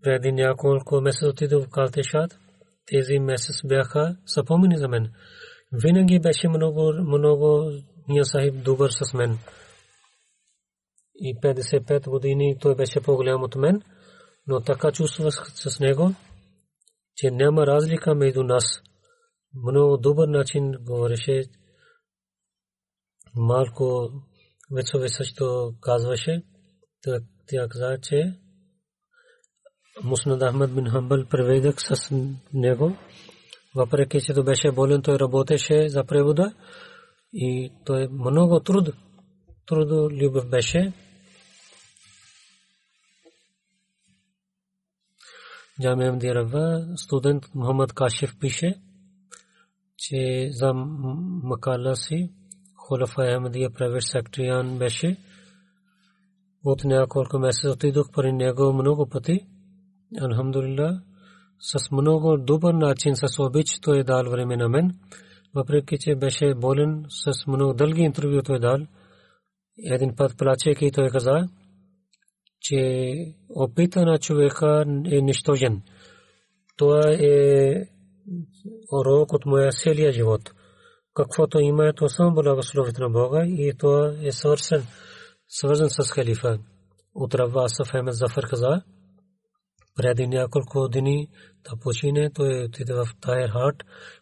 Преди 0.02 0.32
няколко 0.32 1.00
месеца 1.00 1.28
отидох 1.28 1.64
в 1.66 1.70
Калтешат. 1.70 2.38
Тези 2.86 3.18
месец 3.18 3.56
бяха 3.64 4.16
съпомени 4.26 4.78
за 4.78 4.88
мен. 4.88 5.12
Винаги 5.72 6.20
беше 6.20 6.48
много, 6.48 6.92
много 6.92 7.72
Ния 8.08 8.24
Сахиб 8.24 8.64
добър 8.64 8.90
с 8.90 9.14
мен. 9.14 9.38
И 11.14 11.36
55 11.40 12.10
години 12.10 12.58
той 12.60 12.74
беше 12.74 13.00
по-голям 13.00 13.42
от 13.42 13.56
мен, 13.56 13.82
но 14.46 14.60
така 14.60 14.92
чувствах 14.92 15.34
с 15.54 15.80
него, 15.80 16.14
че 17.16 17.30
няма 17.30 17.66
разлика 17.66 18.14
между 18.14 18.42
нас. 18.42 18.64
Много 19.54 19.96
добър 19.96 20.28
начин 20.28 20.72
говореше. 20.80 21.42
Малко 23.36 24.10
Вецове 24.70 25.08
също 25.08 25.74
казваше, 25.80 26.42
тя 27.46 27.68
каза, 27.68 27.98
че 28.02 28.38
Муснад 30.04 30.42
Ахмад 30.42 30.74
бин 30.74 30.90
Хамбал 30.90 31.24
преведах 31.30 31.74
с 31.78 32.10
него. 32.52 32.96
Въпреки, 33.74 34.20
че 34.20 34.42
беше 34.42 34.72
болен, 34.72 35.02
той 35.02 35.18
работеше 35.18 35.88
за 35.88 36.04
превода 36.04 36.54
и 37.32 37.72
той 37.84 38.08
много 38.08 38.60
труд, 38.60 38.88
любов 40.10 40.48
беше. 40.48 40.92
Джамия 45.82 46.12
Мдирава, 46.12 46.86
студент 46.96 47.54
Мухаммад 47.54 47.92
Кашиф 47.92 48.38
пише, 48.40 48.74
че 49.96 50.48
за 50.52 50.72
макала 50.74 51.96
си 51.96 52.30
Холафа 52.74 53.22
Ахмадия 53.34 53.70
прайвет 53.70 54.02
секретариан 54.02 54.78
беше. 54.78 55.16
От 56.64 56.84
няколко 56.84 57.38
месеца 57.38 57.70
отидох 57.70 58.06
при 58.12 58.32
него 58.32 58.72
много 58.72 59.08
пъти. 59.08 59.46
Алхамдулилlah, 60.20 61.00
с 61.58 61.90
много 61.90 62.36
добър 62.36 62.74
начин, 62.74 63.16
с 63.16 63.38
обич 63.38 63.80
той 63.82 63.98
е 63.98 64.04
дал 64.04 64.30
време 64.30 64.56
на 64.56 64.68
мен. 64.68 64.98
Въпреки, 65.54 65.96
че 66.00 66.14
беше 66.14 66.54
болен, 66.54 67.04
с 67.08 67.46
много 67.46 67.74
дълги 67.74 68.02
интервю 68.02 68.42
той 68.42 68.58
дал. 68.58 68.78
Един 69.84 70.16
път 70.16 70.38
плачейки 70.38 70.90
той 70.92 71.10
каза, 71.10 71.48
че 72.60 73.14
опита 73.48 74.04
на 74.04 74.18
човека 74.18 74.84
е 75.10 75.20
нищожен. 75.20 75.82
Това 76.76 77.16
е 77.20 77.74
урок 78.92 79.32
от 79.32 79.46
моя 79.46 79.72
целия 79.72 80.12
живот 80.12 80.52
каквото 81.14 81.60
има 81.60 81.88
е 81.88 81.92
то 81.92 82.08
само 82.08 82.34
благословите 82.34 83.02
на 83.02 83.10
Бога 83.10 83.44
и 83.46 83.72
то 83.78 84.06
е 84.22 84.32
свързан, 84.32 84.86
свързан 85.48 85.90
с 85.90 86.10
халифа. 86.10 86.58
От 87.14 87.34
Рава 87.34 87.64
Асаф 87.64 87.88
Ахмед 87.88 88.14
Зафар 88.14 88.48
каза, 88.48 88.82
преди 89.96 90.26
няколко 90.26 90.88
дни 90.88 91.28
да 91.64 91.76
почине, 91.76 92.30
той 92.34 92.64
отиде 92.64 92.94
в 92.94 93.06
Тайер 93.20 93.50
Харт, 93.50 93.76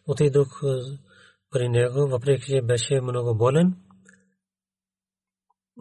отидох 0.07 0.61
при 1.51 1.69
него, 1.69 2.07
въпреки 2.07 2.45
че 2.45 2.61
беше 2.61 3.01
много 3.01 3.37
болен 3.37 3.75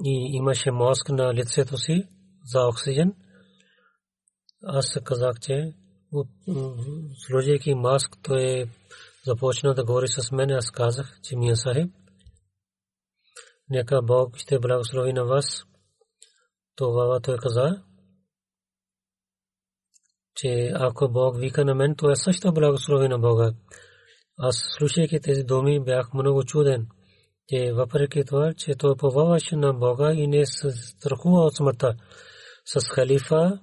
и 0.05 0.37
имаше 0.37 0.71
маск 0.71 1.09
на 1.09 1.35
лицето 1.35 1.77
си 1.77 2.09
за 2.45 2.61
оксиген. 2.69 3.15
Аз 4.65 4.99
казах, 5.05 5.41
че 5.41 5.75
сложейки 7.27 7.75
маск, 7.75 8.17
той 8.23 8.69
започна 9.27 9.75
да 9.75 9.85
говори 9.85 10.09
с 10.09 10.33
мен, 10.33 10.51
аз 10.51 10.71
казах, 10.71 11.21
че 11.23 11.37
Мия 11.37 11.57
Сахиб, 11.57 11.93
нека 13.71 14.03
Бог 14.03 14.37
ще 14.37 14.59
благослови 14.59 15.13
на 15.13 15.25
вас. 15.25 15.65
Това 16.77 17.21
той 17.21 17.37
каза, 17.37 17.83
че 20.35 20.73
ако 20.75 21.09
Бог 21.09 21.39
вика 21.39 21.65
на 21.65 21.75
мен, 21.75 21.95
то 21.97 22.11
е 22.11 22.17
също 22.17 22.53
благослови 22.53 23.09
на 23.09 23.19
Бога. 23.19 23.53
Аз 24.43 24.57
слушайки 24.79 25.21
тези 25.21 25.43
думи 25.43 25.81
бях 25.81 26.15
много 26.15 26.45
чуден, 26.45 26.87
че 27.49 27.73
въпреки 27.73 28.25
това, 28.25 28.55
че 28.55 28.75
той 28.75 28.97
поваваше 28.97 29.57
на 29.57 29.73
Бога 29.73 30.13
и 30.13 30.27
не 30.27 30.47
се 30.47 30.71
страхува 30.71 31.41
от 31.41 31.57
смъртта. 31.57 31.95
С 32.65 32.89
халифа, 32.89 33.61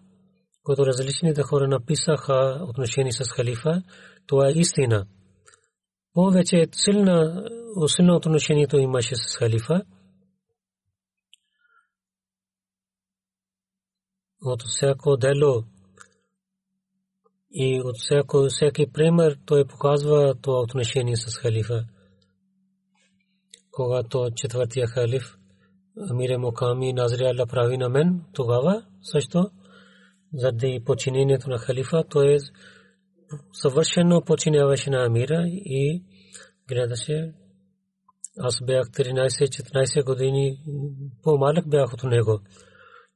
които 0.64 0.86
различните 0.86 1.42
хора 1.42 1.68
написаха 1.68 2.66
отношение 2.70 3.12
с 3.12 3.32
халифа, 3.32 3.84
това 4.28 4.48
е 4.48 4.52
истина. 4.52 5.06
Повече 6.14 6.68
силна, 6.72 7.44
силно 7.88 8.16
отношението 8.16 8.78
имаше 8.78 9.16
с 9.16 9.38
халифа. 9.38 9.82
От 14.42 14.64
всяко 14.68 15.18
дело 15.18 15.64
и 17.52 17.82
от 17.82 17.96
всяко, 17.98 18.48
всеки 18.50 18.92
пример 18.92 19.38
той 19.46 19.66
показва 19.66 20.36
това 20.42 20.60
отношение 20.60 21.18
с 21.18 21.38
халифа. 21.38 21.86
Когато 23.72 24.30
четвъртия 24.36 24.88
халиф 24.88 25.38
Амире 26.10 26.38
Муками 26.38 26.94
Назри 26.94 27.46
прави 27.50 27.78
на 27.78 27.90
мен, 27.90 28.22
тогава 28.34 28.84
също 29.02 29.50
заради 30.34 30.82
починението 30.86 31.50
на 31.50 31.58
халифа, 31.58 32.04
той 32.10 32.38
съвършено 33.54 34.22
починяваше 34.22 34.90
на 34.90 35.06
Амира 35.06 35.44
и 35.48 36.04
гледаше. 36.68 37.34
Аз 38.40 38.58
бях 38.66 38.90
13-14 38.90 40.06
години, 40.06 40.58
по-малък 41.24 41.70
бях 41.70 41.94
от 41.94 42.04
него. 42.04 42.40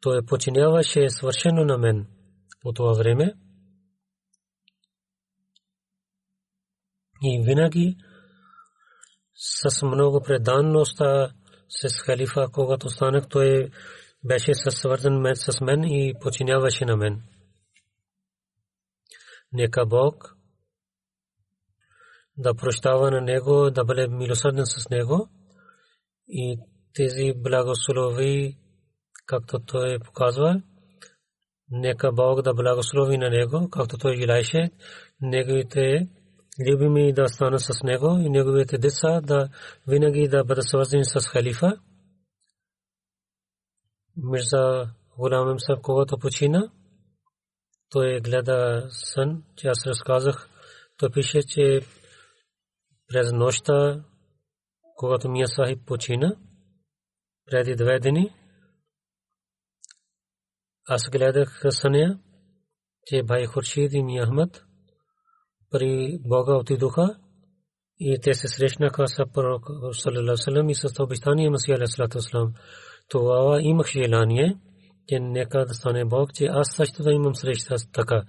Той 0.02 0.22
починяваше 0.26 1.10
свършено 1.10 1.66
на 1.66 1.78
мен 1.78 2.08
по 2.62 2.74
това 2.74 2.94
време. 2.94 3.34
И 7.24 7.44
винаги 7.44 7.98
с 9.36 9.86
много 9.86 10.22
преданността 10.22 11.32
с 11.70 12.02
халифа, 12.02 12.48
когато 12.54 12.90
станах, 12.90 13.28
той 13.30 13.70
беше 14.24 14.54
свързан 14.54 15.36
с 15.36 15.62
мен 15.62 15.84
и 15.84 16.14
починяваше 16.22 16.86
на 16.86 16.98
мен. 16.98 17.22
Нека 19.54 19.86
Бог 19.86 20.36
да 22.38 22.54
прощава 22.54 23.12
на 23.12 23.22
него, 23.22 23.72
да 23.72 23.86
бъде 23.86 24.08
милосърден 24.08 24.66
с 24.66 24.90
него 24.90 25.30
и 26.28 26.60
тези 26.94 27.34
благослови, 27.36 28.58
както 29.26 29.60
той 29.60 30.00
показва, 30.00 30.62
нека 31.72 32.12
Бог 32.12 32.42
да 32.42 32.54
благослови 32.54 33.18
на 33.18 33.30
него, 33.30 33.70
както 33.70 33.98
той 33.98 34.16
желаеше, 34.16 34.72
неговите 35.22 36.08
любими 36.60 37.14
да 37.14 37.28
станат 37.28 37.62
с 37.62 37.84
него 37.84 38.18
и 38.20 38.30
неговите 38.30 38.78
деца 38.78 39.22
да 39.22 39.50
винаги 39.88 40.28
да 40.28 40.44
бъдат 40.44 40.68
свързани 40.68 41.06
с 41.06 41.28
халифа. 41.28 41.82
Мирза 44.18 44.90
Гулам 45.18 45.52
Имсаб, 45.52 45.82
когато 45.82 46.18
почина, 46.18 46.72
той 47.90 48.20
гледа 48.20 48.88
сън, 48.90 49.44
че 49.56 49.68
аз 49.68 49.88
разказах, 49.88 50.50
той 50.98 51.10
пише, 51.12 51.42
че 51.48 51.82
през 53.08 53.32
нощта, 53.32 54.04
когато 54.96 55.30
Мия 55.30 55.48
Сахиб 55.48 55.86
почина, 55.86 56.36
преди 57.46 57.76
две 57.76 58.00
дни, 58.00 58.34
аз 60.88 61.10
гледах 61.10 61.62
съня, 61.70 62.20
че 63.06 63.24
Бай 63.24 63.46
Хуршид 63.46 63.94
и 63.94 64.04
Мия 64.04 64.26
Ахмад 64.26 64.64
при 65.72 66.20
Бога 66.26 66.56
отидоха 66.56 67.16
и 68.00 68.20
те 68.22 68.34
се 68.34 68.48
срещнаха 68.48 69.08
с 69.08 69.26
пророк 69.34 69.66
саллалаху 69.94 70.70
и 70.70 70.76
с 70.76 71.04
обещание 71.04 71.50
Масия 71.50 71.78
алейхи 71.78 72.54
Това 73.10 73.60
имах 73.62 73.88
желание, 73.88 74.58
че 75.08 75.20
нека 75.20 75.66
да 75.66 75.74
стане 75.74 76.06
Бог, 76.06 76.34
че 76.34 76.46
аз 76.46 76.68
също 76.76 77.04
да 77.04 77.12
имам 77.12 77.36
среща 77.36 77.78
с 77.78 77.92
така. 77.92 78.24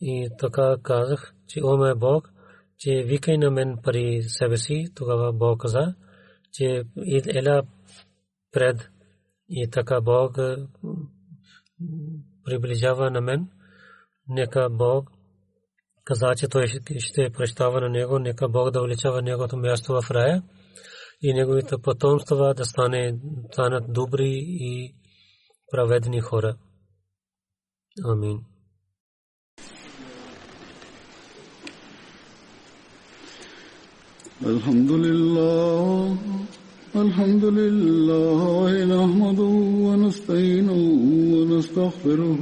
И 0.00 0.28
така 0.38 0.76
казах, 0.82 1.34
че 1.48 1.60
о 1.64 1.76
ме 1.76 1.94
Бог, 1.94 2.30
че 2.78 3.02
викай 3.06 3.38
на 3.38 3.50
мен 3.50 3.78
пари 3.82 4.22
себе 4.22 4.56
си, 4.56 4.84
тогава 4.94 5.32
Бог 5.32 5.60
каза, 5.60 5.94
че 6.52 6.82
ела 7.34 7.62
пред 8.52 8.90
и 9.48 9.70
така 9.70 10.00
Бог 10.00 10.36
приближава 12.44 13.10
на 13.10 13.20
мен 13.20 13.48
нека 14.27 14.69
Бог 14.69 15.09
каза, 16.03 16.35
че 16.35 16.47
той 16.47 16.67
ще 16.99 17.29
прощава 17.29 17.81
на 17.81 17.89
него, 17.89 18.19
нека 18.19 18.49
Бог 18.49 18.71
да 18.71 18.79
увеличава 18.79 19.21
негото 19.21 19.57
място 19.57 20.01
в 20.01 20.11
рая 20.11 20.43
и 21.21 21.33
неговите 21.33 21.75
потомства 21.83 22.53
да 22.53 22.65
стане, 22.65 23.19
станат 23.51 23.93
добри 23.93 24.31
и 24.43 24.95
праведни 25.71 26.21
хора. 26.21 26.55
Амин. 28.05 28.39
الحمد 34.45 34.91
لله 34.91 36.17
الحمد 36.95 37.45
لله 37.45 38.71
نحمده 38.95 39.55
ونستعينه 39.87 40.81
ونستغفره 41.33 42.41